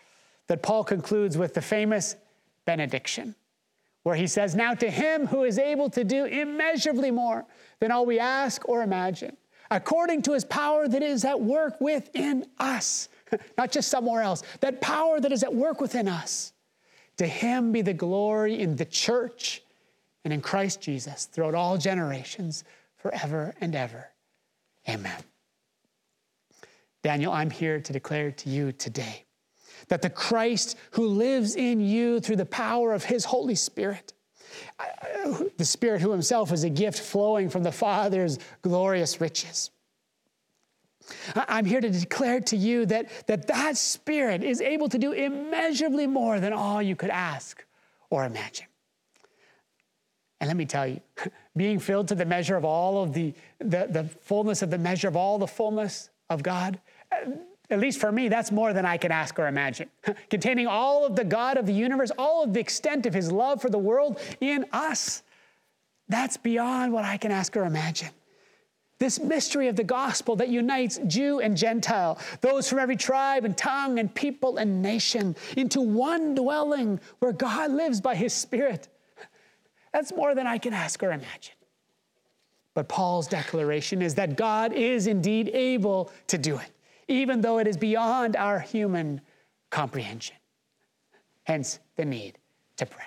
that 0.47 0.63
Paul 0.63 0.85
concludes 0.85 1.37
with 1.37 1.55
the 1.55 1.63
famous 1.63 2.17
benediction, 2.65 3.35
where 4.03 4.17
he 4.17 4.27
says, 4.27 4.55
Now 4.55 4.75
to 4.75 4.91
him 4.91 5.27
who 5.27 5.45
is 5.45 5.59
able 5.59 5.91
to 5.91 6.03
do 6.03 6.25
immeasurably 6.25 7.11
more 7.11 7.45
than 7.81 7.91
all 7.91 8.07
we 8.07 8.19
ask 8.19 8.69
or 8.69 8.83
imagine, 8.83 9.37
according 9.71 10.23
to 10.23 10.33
his 10.33 10.45
power 10.45 10.87
that 10.87 11.03
is 11.03 11.25
at 11.25 11.41
work 11.41 11.81
within 11.81 12.47
us, 12.59 13.09
not 13.59 13.73
just 13.73 13.89
somewhere 13.89 14.23
else, 14.23 14.43
that 14.61 14.81
power 14.81 15.21
that 15.21 15.33
is 15.33 15.43
at 15.43 15.55
work 15.55 15.81
within 15.81 16.09
us. 16.09 16.53
To 17.17 17.27
him 17.27 17.73
be 17.73 17.83
the 17.83 17.93
glory 17.93 18.61
in 18.61 18.77
the 18.77 18.85
church 18.85 19.63
and 20.25 20.33
in 20.33 20.41
Christ 20.41 20.81
Jesus 20.81 21.27
throughout 21.27 21.55
all 21.55 21.77
generations, 21.77 22.65
forever 22.97 23.55
and 23.61 23.75
ever. 23.75 24.09
Amen. 24.89 25.23
Daniel, 27.03 27.33
I'm 27.33 27.51
here 27.51 27.81
to 27.81 27.93
declare 27.93 28.31
to 28.31 28.51
you 28.51 28.73
today 28.73 29.25
that 29.89 30.03
the 30.03 30.11
Christ 30.11 30.77
who 30.93 31.07
lives 31.07 31.57
in 31.57 31.81
you 31.81 32.21
through 32.21 32.37
the 32.37 32.47
power 32.47 32.93
of 32.93 33.05
his 33.05 33.25
Holy 33.25 33.55
Spirit, 33.55 34.13
the 35.57 35.65
Spirit 35.65 36.01
who 36.01 36.11
himself 36.11 36.53
is 36.53 36.65
a 36.65 36.71
gift 36.71 37.01
flowing 37.01 37.49
from 37.49 37.63
the 37.63 37.73
Father's 37.73 38.39
glorious 38.63 39.21
riches. 39.21 39.71
I'm 41.35 41.65
here 41.65 41.81
to 41.81 41.91
declare 41.91 42.41
to 42.41 42.57
you 42.57 42.87
that, 42.87 43.27
that 43.27 43.47
that 43.49 43.77
Spirit 43.77 44.45
is 44.45 44.61
able 44.61 44.89
to 44.89 44.99
do 44.99 45.13
immeasurably 45.13 46.07
more 46.07 46.41
than 46.41 46.53
all 46.53 46.81
you 46.81 46.97
could 46.97 47.11
ask 47.11 47.65
or 48.11 48.25
imagine. 48.25 48.67
And 50.41 50.49
let 50.49 50.57
me 50.57 50.67
tell 50.67 50.87
you, 50.87 51.01
being 51.57 51.79
filled 51.79 52.09
to 52.09 52.15
the 52.15 52.25
measure 52.25 52.57
of 52.57 52.65
all 52.65 53.03
of 53.03 53.13
the, 53.13 53.35
the, 53.59 53.89
the 53.91 54.05
fullness 54.23 54.63
of 54.63 54.71
the 54.71 54.79
measure 54.79 55.09
of 55.09 55.17
all 55.17 55.39
the 55.39 55.47
fullness 55.47 56.11
of 56.29 56.43
God, 56.43 56.81
at 57.71 57.79
least 57.79 58.01
for 58.01 58.11
me, 58.11 58.29
that's 58.29 58.51
more 58.51 58.73
than 58.73 58.85
I 58.85 58.97
can 58.97 59.13
ask 59.13 59.39
or 59.39 59.47
imagine. 59.47 59.89
Containing 60.31 60.67
all 60.67 61.07
of 61.07 61.17
the 61.17 61.25
God 61.25 61.57
of 61.57 61.67
the 61.67 61.73
universe, 61.73 62.11
all 62.19 62.43
of 62.43 62.53
the 62.53 62.61
extent 62.61 63.07
of 63.07 63.15
his 63.15 63.31
love 63.31 63.63
for 63.63 63.71
the 63.71 63.79
world 63.79 64.21
in 64.41 64.67
us, 64.73 65.23
that's 66.09 66.37
beyond 66.37 66.93
what 66.93 67.05
I 67.05 67.17
can 67.17 67.31
ask 67.31 67.57
or 67.57 67.65
imagine. 67.65 68.11
This 68.99 69.19
mystery 69.19 69.69
of 69.69 69.77
the 69.77 69.85
gospel 69.85 70.37
that 70.37 70.51
unites 70.51 71.01
Jew 71.07 71.41
and 71.41 71.57
Gentile, 71.57 72.19
those 72.43 72.69
from 72.69 72.79
every 72.79 72.97
tribe 72.97 73.47
and 73.47 73.57
tongue 73.57 73.99
and 73.99 74.15
people 74.15 74.59
and 74.59 74.83
nation, 74.83 75.35
into 75.57 75.81
one 75.81 76.35
dwelling 76.35 77.01
where 77.21 77.33
God 77.33 77.71
lives 77.71 78.01
by 78.01 78.15
his 78.15 78.35
Spirit. 78.35 78.89
That's 79.95 80.13
more 80.13 80.35
than 80.35 80.47
I 80.47 80.59
can 80.59 80.75
ask 80.75 81.03
or 81.03 81.13
imagine. 81.13 81.55
But 82.75 82.89
Paul's 82.89 83.27
declaration 83.27 84.03
is 84.03 84.15
that 84.17 84.37
God 84.37 84.73
is 84.73 85.07
indeed 85.07 85.49
able 85.55 86.13
to 86.27 86.37
do 86.37 86.57
it, 86.59 86.71
even 87.11 87.41
though 87.41 87.59
it 87.59 87.67
is 87.67 87.77
beyond 87.77 88.37
our 88.37 88.61
human 88.61 89.21
comprehension. 89.71 90.37
Hence 91.43 91.81
the 91.97 92.05
need 92.05 92.39
to 92.77 92.87
pray. 92.87 93.05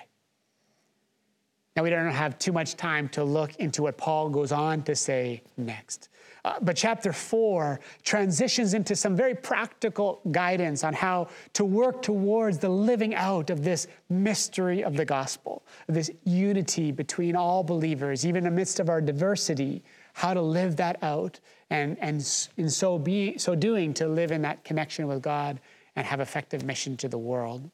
Now, 1.74 1.82
we 1.82 1.90
don't 1.90 2.08
have 2.10 2.38
too 2.38 2.52
much 2.52 2.76
time 2.76 3.08
to 3.10 3.24
look 3.24 3.56
into 3.56 3.82
what 3.82 3.96
Paul 3.96 4.28
goes 4.28 4.52
on 4.52 4.82
to 4.82 4.94
say 4.94 5.42
next. 5.56 6.08
Uh, 6.44 6.54
but 6.60 6.76
chapter 6.76 7.12
four 7.12 7.80
transitions 8.02 8.74
into 8.74 8.94
some 8.94 9.16
very 9.16 9.34
practical 9.34 10.20
guidance 10.30 10.84
on 10.84 10.92
how 10.92 11.28
to 11.54 11.64
work 11.64 12.02
towards 12.02 12.58
the 12.58 12.68
living 12.68 13.14
out 13.14 13.48
of 13.50 13.64
this 13.64 13.88
mystery 14.10 14.84
of 14.84 14.96
the 14.96 15.04
gospel, 15.04 15.64
this 15.88 16.10
unity 16.24 16.92
between 16.92 17.34
all 17.34 17.64
believers, 17.64 18.26
even 18.26 18.46
amidst 18.46 18.78
of 18.78 18.88
our 18.90 19.00
diversity, 19.00 19.82
how 20.12 20.34
to 20.34 20.42
live 20.42 20.76
that 20.76 21.02
out, 21.02 21.40
and, 21.70 21.96
and 22.00 22.16
in 22.56 22.70
so, 22.70 22.98
be, 22.98 23.38
so 23.38 23.54
doing, 23.54 23.94
to 23.94 24.08
live 24.08 24.30
in 24.30 24.42
that 24.42 24.64
connection 24.64 25.06
with 25.06 25.22
God 25.22 25.60
and 25.96 26.06
have 26.06 26.20
effective 26.20 26.64
mission 26.64 26.96
to 26.98 27.08
the 27.08 27.18
world. 27.18 27.70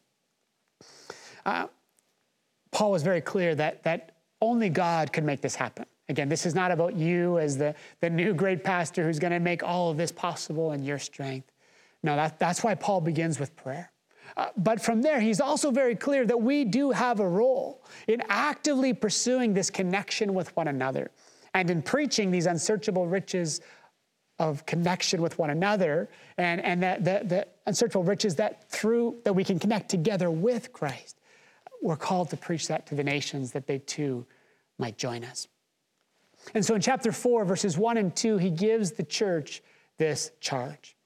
Uh, 1.45 1.67
Paul 2.71 2.93
was 2.93 3.03
very 3.03 3.21
clear 3.21 3.55
that, 3.55 3.83
that 3.83 4.13
only 4.41 4.69
God 4.69 5.13
could 5.13 5.25
make 5.25 5.41
this 5.41 5.55
happen. 5.55 5.87
Again, 6.09 6.29
this 6.29 6.45
is 6.45 6.55
not 6.55 6.71
about 6.71 6.97
you 6.97 7.39
as 7.39 7.57
the, 7.57 7.75
the 8.01 8.11
new 8.11 8.35
great 8.35 8.65
pastor 8.65 9.05
who's 9.05 9.19
going 9.19 9.33
to 9.33 9.41
make 9.41 9.63
all 9.63 9.91
of 9.91 9.97
this 9.97 10.11
possible 10.11 10.73
in 10.73 10.83
your 10.83 10.99
strength. 10.99 11.51
No, 12.03 12.17
that, 12.17 12.39
that's 12.39 12.65
why 12.65 12.75
Paul 12.75 13.01
begins 13.01 13.39
with 13.39 13.55
prayer. 13.57 13.93
Uh, 14.37 14.49
but 14.57 14.81
from 14.81 15.03
there, 15.03 15.21
he's 15.21 15.41
also 15.41 15.71
very 15.71 15.95
clear 15.95 16.25
that 16.27 16.41
we 16.41 16.65
do 16.65 16.91
have 16.91 17.21
a 17.21 17.29
role 17.29 17.85
in 18.09 18.23
actively 18.29 18.93
pursuing 18.93 19.55
this 19.55 19.71
connection 19.71 20.35
with 20.35 20.55
one 20.57 20.69
another 20.69 21.11
and 21.55 21.69
in 21.71 21.83
preaching 21.83 22.31
these 22.31 22.47
unsearchable 22.47 23.07
riches 23.07 23.61
of 24.41 24.65
connection 24.65 25.21
with 25.21 25.39
one 25.39 25.51
another 25.51 26.09
and, 26.39 26.65
and 26.65 26.83
that, 26.83 27.05
the, 27.05 27.21
the 27.25 27.47
unsearchable 27.67 28.03
riches 28.03 28.37
that 28.37 28.69
through 28.71 29.19
that 29.25 29.35
we 29.35 29.45
can 29.45 29.59
connect 29.59 29.91
together 29.91 30.31
with 30.31 30.73
Christ. 30.73 31.21
We're 31.83 31.97
called 31.97 32.31
to 32.31 32.39
preach 32.39 32.67
that 32.69 32.87
to 32.87 32.95
the 32.95 33.05
nations 33.05 33.53
that 33.53 33.67
they 33.67 33.79
too 33.79 34.27
might 34.79 34.97
join 34.97 35.25
us. 35.25 35.47
And 36.55 36.65
so 36.65 36.75
in 36.75 36.81
chapter 36.81 37.13
4, 37.13 37.45
verses 37.45 37.77
1 37.77 37.99
and 37.99 38.17
2, 38.17 38.39
he 38.39 38.49
gives 38.51 38.93
the 38.93 39.03
church 39.03 39.63
this 39.99 40.31
charge. 40.41 40.97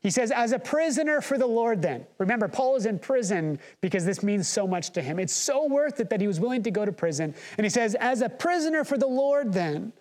He 0.00 0.10
says, 0.10 0.30
As 0.30 0.52
a 0.52 0.58
prisoner 0.58 1.20
for 1.20 1.36
the 1.36 1.46
Lord, 1.46 1.82
then. 1.82 2.06
Remember, 2.18 2.46
Paul 2.46 2.76
is 2.76 2.86
in 2.86 3.00
prison 3.00 3.58
because 3.80 4.04
this 4.04 4.22
means 4.22 4.46
so 4.46 4.68
much 4.68 4.90
to 4.90 5.02
him. 5.02 5.18
It's 5.18 5.32
so 5.32 5.66
worth 5.66 5.98
it 5.98 6.10
that 6.10 6.20
he 6.20 6.28
was 6.28 6.38
willing 6.38 6.62
to 6.62 6.70
go 6.70 6.84
to 6.84 6.92
prison. 6.92 7.34
And 7.58 7.64
he 7.64 7.70
says, 7.70 7.96
As 7.96 8.20
a 8.20 8.28
prisoner 8.28 8.84
for 8.84 8.98
the 8.98 9.06
Lord, 9.08 9.52
then, 9.52 9.92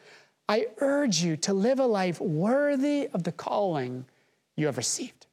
I 0.54 0.68
urge 0.82 1.24
you 1.24 1.36
to 1.38 1.52
live 1.52 1.80
a 1.80 1.86
life 1.88 2.22
worthy 2.22 3.10
of 3.12 3.24
the 3.24 3.32
calling 3.32 4.06
you 4.56 4.68
have 4.68 4.78
received. 4.78 5.26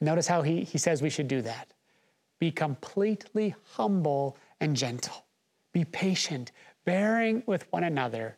Notice 0.00 0.28
how 0.28 0.42
he, 0.42 0.62
he 0.62 0.78
says 0.78 1.02
we 1.02 1.10
should 1.10 1.26
do 1.26 1.42
that. 1.42 1.66
Be 2.38 2.52
completely 2.52 3.56
humble 3.72 4.36
and 4.60 4.76
gentle. 4.76 5.24
Be 5.72 5.84
patient, 5.84 6.52
bearing 6.84 7.42
with 7.46 7.66
one 7.72 7.82
another 7.82 8.36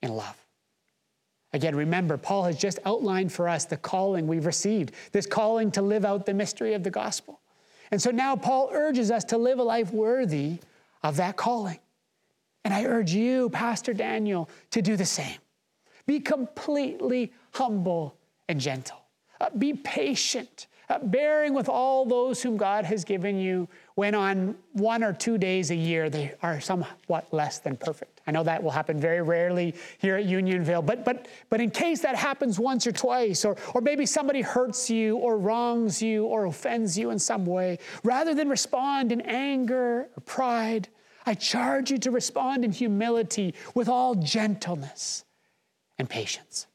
in 0.00 0.16
love. 0.16 0.42
Again, 1.52 1.76
remember, 1.76 2.16
Paul 2.16 2.44
has 2.44 2.56
just 2.56 2.78
outlined 2.86 3.30
for 3.30 3.50
us 3.50 3.66
the 3.66 3.76
calling 3.76 4.26
we've 4.26 4.46
received, 4.46 4.92
this 5.12 5.26
calling 5.26 5.70
to 5.72 5.82
live 5.82 6.06
out 6.06 6.24
the 6.24 6.32
mystery 6.32 6.72
of 6.72 6.82
the 6.82 6.90
gospel. 6.90 7.40
And 7.90 8.00
so 8.00 8.10
now 8.10 8.36
Paul 8.36 8.70
urges 8.72 9.10
us 9.10 9.24
to 9.24 9.36
live 9.36 9.58
a 9.58 9.62
life 9.62 9.92
worthy 9.92 10.60
of 11.02 11.18
that 11.18 11.36
calling. 11.36 11.78
And 12.66 12.74
I 12.74 12.84
urge 12.84 13.12
you, 13.12 13.48
Pastor 13.50 13.94
Daniel, 13.94 14.50
to 14.72 14.82
do 14.82 14.96
the 14.96 15.06
same. 15.06 15.38
Be 16.04 16.18
completely 16.18 17.32
humble 17.52 18.16
and 18.48 18.60
gentle. 18.60 18.98
Uh, 19.40 19.50
be 19.56 19.72
patient, 19.72 20.66
uh, 20.88 20.98
bearing 20.98 21.54
with 21.54 21.68
all 21.68 22.04
those 22.04 22.42
whom 22.42 22.56
God 22.56 22.84
has 22.84 23.04
given 23.04 23.38
you 23.38 23.68
when 23.94 24.16
on 24.16 24.56
one 24.72 25.04
or 25.04 25.12
two 25.12 25.38
days 25.38 25.70
a 25.70 25.76
year 25.76 26.10
they 26.10 26.34
are 26.42 26.60
somewhat 26.60 27.32
less 27.32 27.60
than 27.60 27.76
perfect. 27.76 28.20
I 28.26 28.32
know 28.32 28.42
that 28.42 28.60
will 28.60 28.72
happen 28.72 28.98
very 28.98 29.22
rarely 29.22 29.72
here 29.98 30.16
at 30.16 30.24
Unionville, 30.24 30.82
but, 30.82 31.04
but, 31.04 31.28
but 31.48 31.60
in 31.60 31.70
case 31.70 32.00
that 32.00 32.16
happens 32.16 32.58
once 32.58 32.84
or 32.84 32.90
twice, 32.90 33.44
or, 33.44 33.56
or 33.74 33.80
maybe 33.80 34.06
somebody 34.06 34.40
hurts 34.40 34.90
you 34.90 35.18
or 35.18 35.38
wrongs 35.38 36.02
you 36.02 36.24
or 36.24 36.46
offends 36.46 36.98
you 36.98 37.10
in 37.10 37.20
some 37.20 37.46
way, 37.46 37.78
rather 38.02 38.34
than 38.34 38.48
respond 38.48 39.12
in 39.12 39.20
anger 39.20 40.08
or 40.16 40.20
pride, 40.24 40.88
I 41.26 41.34
charge 41.34 41.90
you 41.90 41.98
to 41.98 42.10
respond 42.12 42.64
in 42.64 42.72
humility 42.72 43.54
with 43.74 43.88
all 43.88 44.14
gentleness 44.14 45.24
and 45.98 46.08
patience. 46.08 46.68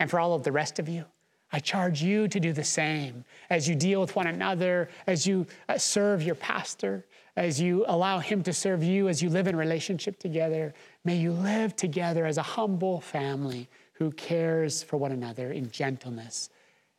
And 0.00 0.10
for 0.10 0.18
all 0.18 0.34
of 0.34 0.42
the 0.42 0.52
rest 0.52 0.78
of 0.78 0.88
you, 0.88 1.04
I 1.52 1.60
charge 1.60 2.02
you 2.02 2.26
to 2.26 2.40
do 2.40 2.52
the 2.52 2.64
same 2.64 3.24
as 3.50 3.68
you 3.68 3.76
deal 3.76 4.00
with 4.00 4.16
one 4.16 4.26
another, 4.26 4.88
as 5.06 5.26
you 5.26 5.46
uh, 5.68 5.78
serve 5.78 6.22
your 6.22 6.34
pastor, 6.34 7.04
as 7.36 7.60
you 7.60 7.84
allow 7.86 8.18
him 8.18 8.42
to 8.42 8.52
serve 8.52 8.82
you, 8.82 9.08
as 9.08 9.22
you 9.22 9.28
live 9.28 9.46
in 9.46 9.54
relationship 9.54 10.18
together. 10.18 10.74
May 11.04 11.16
you 11.16 11.32
live 11.32 11.76
together 11.76 12.26
as 12.26 12.38
a 12.38 12.42
humble 12.42 13.00
family 13.00 13.68
who 13.92 14.10
cares 14.12 14.82
for 14.82 14.96
one 14.96 15.12
another 15.12 15.52
in 15.52 15.70
gentleness 15.70 16.50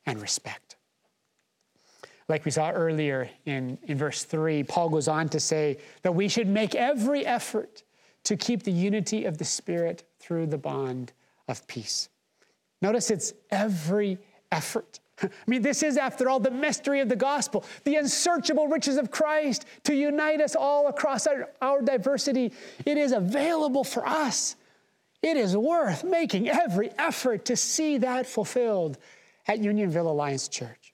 and 0.05 0.21
respect. 0.21 0.74
Like 2.27 2.45
we 2.45 2.51
saw 2.51 2.71
earlier 2.71 3.29
in, 3.45 3.77
in 3.83 3.97
verse 3.97 4.23
3, 4.23 4.63
Paul 4.63 4.89
goes 4.89 5.07
on 5.07 5.29
to 5.29 5.39
say 5.39 5.77
that 6.01 6.13
we 6.13 6.27
should 6.27 6.47
make 6.47 6.73
every 6.75 7.25
effort 7.25 7.83
to 8.23 8.35
keep 8.35 8.63
the 8.63 8.71
unity 8.71 9.25
of 9.25 9.37
the 9.37 9.45
Spirit 9.45 10.03
through 10.19 10.47
the 10.47 10.57
bond 10.57 11.13
of 11.47 11.65
peace. 11.67 12.09
Notice 12.81 13.11
it's 13.11 13.33
every 13.51 14.17
effort. 14.51 14.99
I 15.21 15.29
mean, 15.47 15.61
this 15.61 15.83
is, 15.83 15.97
after 15.97 16.29
all, 16.29 16.39
the 16.39 16.51
mystery 16.51 16.99
of 16.99 17.09
the 17.09 17.15
gospel, 17.15 17.63
the 17.83 17.95
unsearchable 17.95 18.67
riches 18.67 18.97
of 18.97 19.11
Christ 19.11 19.65
to 19.83 19.93
unite 19.93 20.41
us 20.41 20.55
all 20.55 20.87
across 20.87 21.27
our, 21.27 21.49
our 21.61 21.81
diversity. 21.81 22.51
It 22.85 22.97
is 22.97 23.11
available 23.11 23.83
for 23.83 24.07
us 24.07 24.55
It 25.25 25.37
is 25.37 25.57
worth 25.57 26.03
making 26.03 26.49
every 26.49 26.91
effort 26.99 27.45
to 27.45 27.55
see 27.55 27.97
that 27.97 28.27
fulfilled 28.27 28.99
at 29.47 29.57
Unionville 29.57 30.07
Alliance 30.07 30.47
Church. 30.47 30.84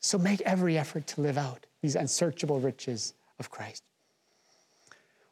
So 0.00 0.18
make 0.18 0.40
every 0.42 0.78
effort 0.78 1.06
to 1.08 1.20
live 1.20 1.38
out 1.38 1.66
these 1.82 1.96
unsearchable 1.96 2.60
riches 2.60 3.14
of 3.38 3.50
Christ. 3.50 3.82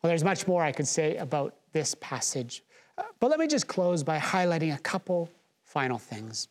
Well, 0.03 0.09
there's 0.09 0.25
much 0.25 0.47
more 0.47 0.63
I 0.63 0.73
could 0.73 0.87
say 0.87 1.17
about 1.17 1.55
this 1.73 1.95
passage, 2.01 2.63
uh, 2.99 3.03
but 3.21 3.31
let 3.31 3.39
me 3.39 3.47
just 3.47 3.67
close 3.67 4.03
by 4.03 4.19
highlighting 4.19 4.75
a 4.75 4.79
couple 4.79 5.31
final 5.65 5.99
things. 5.99 6.49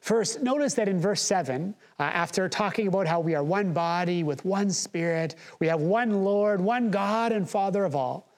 First, 0.00 0.42
notice 0.42 0.74
that 0.74 0.88
in 0.88 1.00
verse 1.00 1.22
7, 1.22 1.74
uh, 1.98 2.02
after 2.02 2.48
talking 2.48 2.88
about 2.88 3.06
how 3.06 3.20
we 3.20 3.34
are 3.34 3.42
one 3.42 3.72
body 3.72 4.22
with 4.22 4.44
one 4.44 4.70
spirit, 4.70 5.36
we 5.60 5.66
have 5.66 5.80
one 5.80 6.24
Lord, 6.24 6.60
one 6.60 6.90
God 6.90 7.32
and 7.32 7.48
Father 7.48 7.84
of 7.84 7.96
all, 7.96 8.28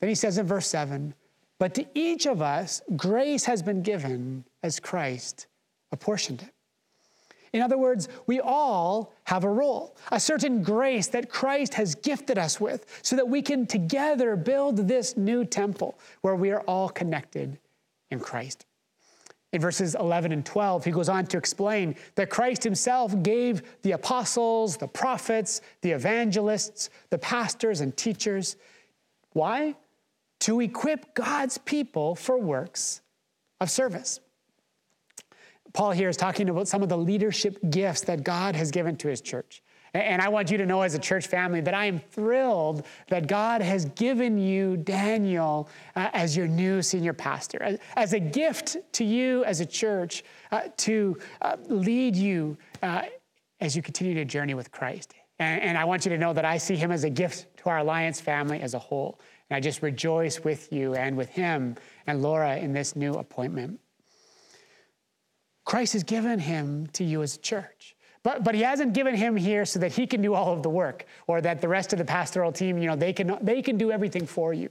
then 0.00 0.08
he 0.08 0.14
says 0.14 0.38
in 0.38 0.46
verse 0.46 0.66
7 0.66 1.14
But 1.58 1.74
to 1.74 1.86
each 1.94 2.26
of 2.26 2.42
us, 2.42 2.82
grace 2.96 3.44
has 3.44 3.62
been 3.62 3.82
given 3.82 4.44
as 4.62 4.80
Christ 4.80 5.46
apportioned 5.92 6.42
it. 6.42 6.53
In 7.54 7.62
other 7.62 7.78
words, 7.78 8.08
we 8.26 8.40
all 8.40 9.12
have 9.24 9.44
a 9.44 9.48
role, 9.48 9.96
a 10.10 10.18
certain 10.18 10.64
grace 10.64 11.06
that 11.06 11.30
Christ 11.30 11.74
has 11.74 11.94
gifted 11.94 12.36
us 12.36 12.60
with, 12.60 12.84
so 13.02 13.14
that 13.14 13.28
we 13.28 13.42
can 13.42 13.64
together 13.64 14.34
build 14.34 14.88
this 14.88 15.16
new 15.16 15.44
temple 15.44 15.96
where 16.22 16.34
we 16.34 16.50
are 16.50 16.62
all 16.62 16.88
connected 16.88 17.60
in 18.10 18.18
Christ. 18.18 18.66
In 19.52 19.60
verses 19.60 19.94
11 19.94 20.32
and 20.32 20.44
12, 20.44 20.84
he 20.84 20.90
goes 20.90 21.08
on 21.08 21.26
to 21.26 21.38
explain 21.38 21.94
that 22.16 22.28
Christ 22.28 22.64
himself 22.64 23.14
gave 23.22 23.62
the 23.82 23.92
apostles, 23.92 24.76
the 24.76 24.88
prophets, 24.88 25.60
the 25.82 25.92
evangelists, 25.92 26.90
the 27.10 27.18
pastors, 27.18 27.80
and 27.80 27.96
teachers. 27.96 28.56
Why? 29.32 29.76
To 30.40 30.60
equip 30.60 31.14
God's 31.14 31.58
people 31.58 32.16
for 32.16 32.36
works 32.36 33.00
of 33.60 33.70
service. 33.70 34.18
Paul 35.74 35.90
here 35.90 36.08
is 36.08 36.16
talking 36.16 36.48
about 36.48 36.68
some 36.68 36.82
of 36.82 36.88
the 36.88 36.96
leadership 36.96 37.58
gifts 37.68 38.02
that 38.02 38.22
God 38.24 38.54
has 38.54 38.70
given 38.70 38.96
to 38.98 39.08
his 39.08 39.20
church. 39.20 39.62
And 39.92 40.20
I 40.20 40.28
want 40.28 40.50
you 40.50 40.58
to 40.58 40.66
know 40.66 40.82
as 40.82 40.94
a 40.94 40.98
church 40.98 41.26
family 41.26 41.60
that 41.60 41.74
I 41.74 41.86
am 41.86 42.00
thrilled 42.00 42.84
that 43.08 43.28
God 43.28 43.60
has 43.60 43.84
given 43.84 44.38
you 44.38 44.76
Daniel 44.76 45.68
uh, 45.94 46.10
as 46.12 46.36
your 46.36 46.48
new 46.48 46.82
senior 46.82 47.12
pastor, 47.12 47.62
as, 47.62 47.78
as, 47.96 48.12
a 48.12 48.18
gift 48.18 48.76
to 48.92 49.04
you 49.04 49.44
as 49.44 49.60
a 49.60 49.66
church 49.66 50.24
uh, 50.50 50.62
to 50.78 51.16
uh, 51.42 51.56
lead 51.68 52.16
you 52.16 52.56
uh, 52.82 53.02
as 53.60 53.76
you 53.76 53.82
continue 53.82 54.14
to 54.14 54.24
journey 54.24 54.54
with 54.54 54.72
Christ. 54.72 55.14
And, 55.38 55.62
and 55.62 55.78
I 55.78 55.84
want 55.84 56.04
you 56.04 56.10
to 56.10 56.18
know 56.18 56.32
that 56.32 56.44
I 56.44 56.58
see 56.58 56.74
him 56.74 56.90
as 56.90 57.04
a 57.04 57.10
gift 57.10 57.56
to 57.58 57.70
our 57.70 57.78
Alliance 57.78 58.20
family 58.20 58.60
as 58.62 58.74
a 58.74 58.80
whole. 58.80 59.20
And 59.48 59.56
I 59.56 59.60
just 59.60 59.80
rejoice 59.80 60.42
with 60.42 60.72
you 60.72 60.94
and 60.94 61.16
with 61.16 61.28
him 61.28 61.76
and 62.08 62.20
Laura 62.20 62.56
in 62.56 62.72
this 62.72 62.96
new 62.96 63.12
appointment. 63.14 63.78
Christ 65.64 65.94
has 65.94 66.02
given 66.02 66.38
him 66.38 66.86
to 66.88 67.04
you 67.04 67.22
as 67.22 67.36
a 67.36 67.38
church. 67.38 67.96
But, 68.22 68.42
but 68.42 68.54
he 68.54 68.62
hasn't 68.62 68.94
given 68.94 69.14
him 69.14 69.36
here 69.36 69.66
so 69.66 69.78
that 69.80 69.92
he 69.92 70.06
can 70.06 70.22
do 70.22 70.34
all 70.34 70.52
of 70.52 70.62
the 70.62 70.70
work 70.70 71.06
or 71.26 71.40
that 71.42 71.60
the 71.60 71.68
rest 71.68 71.92
of 71.92 71.98
the 71.98 72.04
pastoral 72.04 72.52
team, 72.52 72.78
you 72.78 72.86
know, 72.86 72.96
they 72.96 73.12
can, 73.12 73.36
they 73.42 73.60
can 73.60 73.76
do 73.76 73.92
everything 73.92 74.26
for 74.26 74.54
you. 74.54 74.70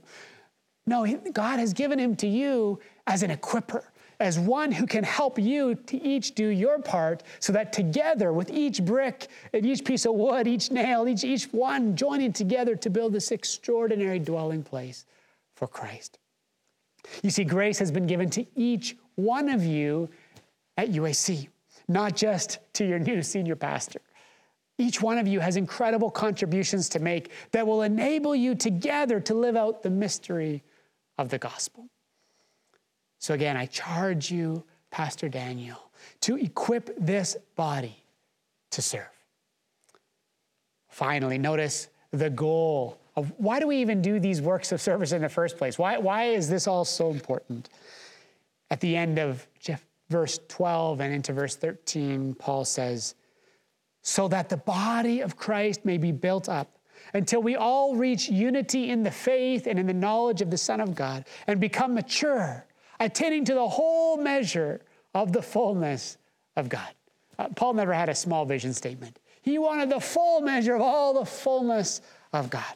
No, 0.86 1.06
God 1.32 1.60
has 1.60 1.72
given 1.72 1.98
him 1.98 2.16
to 2.16 2.26
you 2.26 2.80
as 3.06 3.22
an 3.22 3.30
equiper, 3.30 3.84
as 4.18 4.38
one 4.38 4.72
who 4.72 4.86
can 4.86 5.04
help 5.04 5.38
you 5.38 5.76
to 5.76 6.02
each 6.02 6.34
do 6.34 6.48
your 6.48 6.80
part 6.80 7.22
so 7.38 7.52
that 7.52 7.72
together 7.72 8.32
with 8.32 8.50
each 8.50 8.84
brick 8.84 9.28
and 9.52 9.64
each 9.64 9.84
piece 9.84 10.04
of 10.04 10.14
wood, 10.14 10.48
each 10.48 10.72
nail, 10.72 11.08
each, 11.08 11.24
each 11.24 11.44
one 11.52 11.96
joining 11.96 12.32
together 12.32 12.74
to 12.76 12.90
build 12.90 13.12
this 13.12 13.30
extraordinary 13.30 14.18
dwelling 14.18 14.64
place 14.64 15.06
for 15.54 15.68
Christ. 15.68 16.18
You 17.22 17.30
see, 17.30 17.44
grace 17.44 17.78
has 17.78 17.92
been 17.92 18.06
given 18.06 18.30
to 18.30 18.44
each 18.56 18.96
one 19.14 19.48
of 19.48 19.64
you 19.64 20.08
at 20.76 20.90
UAC 20.90 21.48
not 21.88 22.16
just 22.16 22.58
to 22.74 22.86
your 22.86 22.98
new 23.10 23.22
senior 23.22 23.56
pastor. 23.56 24.00
Each 24.76 25.00
one 25.00 25.18
of 25.18 25.28
you 25.28 25.38
has 25.38 25.56
incredible 25.56 26.10
contributions 26.10 26.88
to 26.90 26.98
make 26.98 27.30
that 27.52 27.66
will 27.66 27.82
enable 27.82 28.34
you 28.34 28.54
together 28.54 29.20
to 29.20 29.34
live 29.34 29.56
out 29.56 29.82
the 29.82 29.90
mystery 29.90 30.64
of 31.16 31.28
the 31.28 31.38
gospel. 31.38 31.88
So, 33.20 33.34
again, 33.34 33.56
I 33.56 33.66
charge 33.66 34.32
you, 34.32 34.64
Pastor 34.90 35.28
Daniel, 35.28 35.78
to 36.22 36.36
equip 36.36 36.94
this 36.98 37.36
body 37.54 37.96
to 38.72 38.82
serve. 38.82 39.06
Finally, 40.88 41.38
notice 41.38 41.88
the 42.10 42.30
goal 42.30 42.98
of 43.16 43.32
why 43.36 43.60
do 43.60 43.68
we 43.68 43.76
even 43.76 44.02
do 44.02 44.18
these 44.18 44.42
works 44.42 44.72
of 44.72 44.80
service 44.80 45.12
in 45.12 45.22
the 45.22 45.28
first 45.28 45.56
place? 45.56 45.78
Why, 45.78 45.98
why 45.98 46.24
is 46.24 46.48
this 46.48 46.66
all 46.66 46.84
so 46.84 47.10
important? 47.10 47.68
At 48.70 48.80
the 48.80 48.96
end 48.96 49.20
of 49.20 49.46
Jeff, 49.60 49.84
verse 50.10 50.38
12 50.48 51.00
and 51.00 51.14
into 51.14 51.32
verse 51.32 51.56
13, 51.56 52.34
Paul 52.34 52.64
says, 52.64 53.14
So 54.02 54.28
that 54.28 54.48
the 54.48 54.56
body 54.56 55.20
of 55.20 55.36
Christ 55.36 55.84
may 55.84 55.98
be 55.98 56.12
built 56.12 56.48
up 56.48 56.78
until 57.12 57.42
we 57.42 57.56
all 57.56 57.94
reach 57.94 58.28
unity 58.28 58.90
in 58.90 59.02
the 59.02 59.10
faith 59.10 59.66
and 59.66 59.78
in 59.78 59.86
the 59.86 59.94
knowledge 59.94 60.40
of 60.40 60.50
the 60.50 60.58
Son 60.58 60.80
of 60.80 60.94
God 60.94 61.24
and 61.46 61.60
become 61.60 61.94
mature, 61.94 62.66
attaining 63.00 63.44
to 63.46 63.54
the 63.54 63.68
whole 63.68 64.16
measure 64.16 64.80
of 65.14 65.32
the 65.32 65.42
fullness 65.42 66.18
of 66.56 66.68
God. 66.68 66.88
Uh, 67.38 67.48
Paul 67.48 67.74
never 67.74 67.92
had 67.92 68.08
a 68.08 68.14
small 68.14 68.44
vision 68.44 68.72
statement. 68.72 69.18
He 69.42 69.58
wanted 69.58 69.90
the 69.90 70.00
full 70.00 70.40
measure 70.40 70.74
of 70.74 70.82
all 70.82 71.14
the 71.14 71.26
fullness 71.26 72.00
of 72.32 72.50
God. 72.50 72.74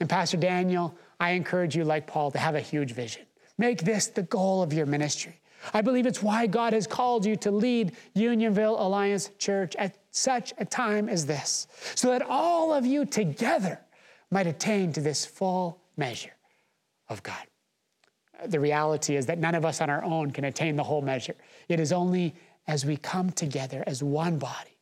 And 0.00 0.08
Pastor 0.08 0.36
Daniel, 0.36 0.94
I 1.20 1.30
encourage 1.30 1.76
you, 1.76 1.84
like 1.84 2.06
Paul, 2.06 2.30
to 2.32 2.38
have 2.38 2.54
a 2.54 2.60
huge 2.60 2.92
vision. 2.92 3.22
Make 3.58 3.82
this 3.82 4.08
the 4.08 4.22
goal 4.22 4.62
of 4.62 4.72
your 4.72 4.86
ministry. 4.86 5.40
I 5.72 5.80
believe 5.80 6.06
it's 6.06 6.22
why 6.22 6.46
God 6.46 6.72
has 6.72 6.86
called 6.86 7.24
you 7.24 7.36
to 7.36 7.50
lead 7.50 7.92
Unionville 8.14 8.76
Alliance 8.78 9.30
Church 9.38 9.74
at 9.76 9.96
such 10.10 10.52
a 10.58 10.64
time 10.64 11.08
as 11.08 11.26
this, 11.26 11.66
so 11.94 12.10
that 12.10 12.22
all 12.22 12.72
of 12.72 12.84
you 12.84 13.04
together 13.04 13.80
might 14.30 14.46
attain 14.46 14.92
to 14.92 15.00
this 15.00 15.24
full 15.24 15.80
measure 15.96 16.34
of 17.08 17.22
God. 17.22 17.46
The 18.46 18.60
reality 18.60 19.16
is 19.16 19.26
that 19.26 19.38
none 19.38 19.54
of 19.54 19.64
us 19.64 19.80
on 19.80 19.88
our 19.88 20.02
own 20.04 20.30
can 20.30 20.44
attain 20.44 20.76
the 20.76 20.82
whole 20.82 21.02
measure. 21.02 21.36
It 21.68 21.80
is 21.80 21.92
only 21.92 22.34
as 22.66 22.84
we 22.84 22.96
come 22.96 23.30
together 23.30 23.84
as 23.86 24.02
one 24.02 24.38
body 24.38 24.76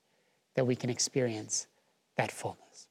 that 0.54 0.66
we 0.66 0.74
can 0.74 0.90
experience 0.90 1.66
that 2.16 2.30
fullness. 2.30 2.88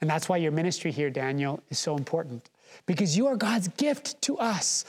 And 0.00 0.10
that's 0.10 0.28
why 0.28 0.36
your 0.36 0.52
ministry 0.52 0.92
here, 0.92 1.10
Daniel, 1.10 1.60
is 1.70 1.78
so 1.78 1.96
important 1.96 2.50
because 2.84 3.16
you 3.16 3.26
are 3.26 3.36
God's 3.36 3.68
gift 3.68 4.20
to 4.22 4.38
us 4.38 4.84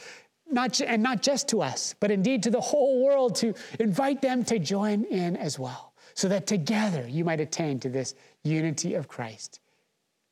not, 0.51 0.79
and 0.81 1.03
not 1.03 1.21
just 1.21 1.47
to 1.49 1.61
us, 1.61 1.95
but 1.99 2.11
indeed 2.11 2.43
to 2.43 2.49
the 2.49 2.61
whole 2.61 3.03
world 3.03 3.35
to 3.35 3.53
invite 3.79 4.21
them 4.21 4.43
to 4.45 4.59
join 4.59 5.03
in 5.05 5.35
as 5.35 5.59
well, 5.59 5.93
so 6.13 6.27
that 6.29 6.47
together 6.47 7.07
you 7.07 7.23
might 7.23 7.39
attain 7.39 7.79
to 7.79 7.89
this 7.89 8.15
unity 8.43 8.93
of 8.93 9.07
Christ 9.07 9.59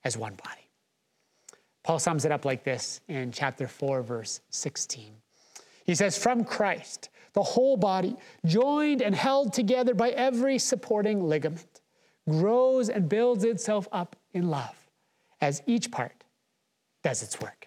as 0.03 0.17
one 0.17 0.35
body. 0.35 0.69
Paul 1.83 1.99
sums 1.99 2.25
it 2.25 2.31
up 2.31 2.45
like 2.45 2.63
this 2.63 3.01
in 3.07 3.31
chapter 3.31 3.67
4, 3.67 4.01
verse 4.01 4.41
16. 4.49 5.13
He 5.83 5.93
says, 5.93 6.17
From 6.17 6.43
Christ, 6.43 7.09
the 7.33 7.43
whole 7.43 7.77
body, 7.77 8.15
joined 8.45 9.01
and 9.01 9.13
held 9.13 9.53
together 9.53 9.93
by 9.93 10.09
every 10.09 10.57
supporting 10.57 11.23
ligament, 11.23 11.81
grows 12.27 12.89
and 12.89 13.07
builds 13.07 13.43
itself 13.43 13.87
up 13.91 14.15
in 14.33 14.49
love 14.49 14.75
as 15.41 15.61
each 15.67 15.91
part 15.91 16.23
does 17.03 17.21
its 17.21 17.39
work. 17.39 17.64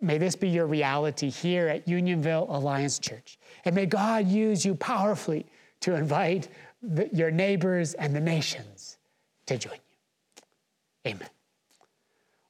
May 0.00 0.18
this 0.18 0.36
be 0.36 0.48
your 0.48 0.66
reality 0.66 1.28
here 1.28 1.68
at 1.68 1.88
Unionville 1.88 2.46
Alliance 2.48 2.98
Church. 2.98 3.38
And 3.64 3.74
may 3.74 3.86
God 3.86 4.28
use 4.28 4.64
you 4.64 4.74
powerfully 4.74 5.46
to 5.80 5.94
invite 5.94 6.48
the, 6.82 7.08
your 7.12 7.30
neighbors 7.30 7.94
and 7.94 8.14
the 8.14 8.20
nations 8.20 8.98
to 9.46 9.58
join 9.58 9.74
you. 9.74 11.10
Amen. 11.10 11.28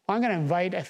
Well, 0.07 0.17
I'm 0.17 0.23
going 0.23 0.35
to 0.35 0.41
invite 0.41 0.75
a, 0.75 0.87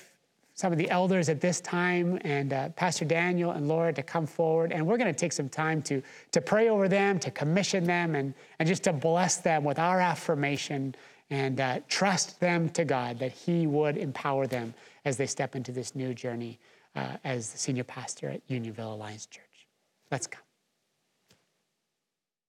some 0.54 0.72
of 0.72 0.78
the 0.78 0.90
elders 0.90 1.28
at 1.28 1.40
this 1.40 1.60
time 1.60 2.18
and 2.22 2.52
uh, 2.52 2.68
Pastor 2.70 3.04
Daniel 3.04 3.52
and 3.52 3.68
Laura 3.68 3.92
to 3.92 4.02
come 4.02 4.26
forward. 4.26 4.72
And 4.72 4.84
we're 4.84 4.96
going 4.96 5.12
to 5.12 5.18
take 5.18 5.32
some 5.32 5.48
time 5.48 5.80
to, 5.82 6.02
to 6.32 6.40
pray 6.40 6.68
over 6.68 6.88
them, 6.88 7.20
to 7.20 7.30
commission 7.30 7.84
them, 7.84 8.16
and, 8.16 8.34
and 8.58 8.66
just 8.66 8.82
to 8.84 8.92
bless 8.92 9.36
them 9.36 9.62
with 9.62 9.78
our 9.78 10.00
affirmation 10.00 10.96
and 11.30 11.60
uh, 11.60 11.80
trust 11.88 12.40
them 12.40 12.68
to 12.70 12.84
God 12.84 13.20
that 13.20 13.32
He 13.32 13.68
would 13.68 13.96
empower 13.96 14.48
them 14.48 14.74
as 15.04 15.16
they 15.16 15.26
step 15.26 15.56
into 15.56 15.72
this 15.72 15.94
new 15.94 16.14
journey 16.14 16.58
uh, 16.96 17.16
as 17.24 17.50
the 17.50 17.58
senior 17.58 17.84
pastor 17.84 18.28
at 18.28 18.42
Unionville 18.48 18.94
Alliance 18.94 19.26
Church. 19.26 19.68
Let's 20.11 20.26
come. 20.26 20.47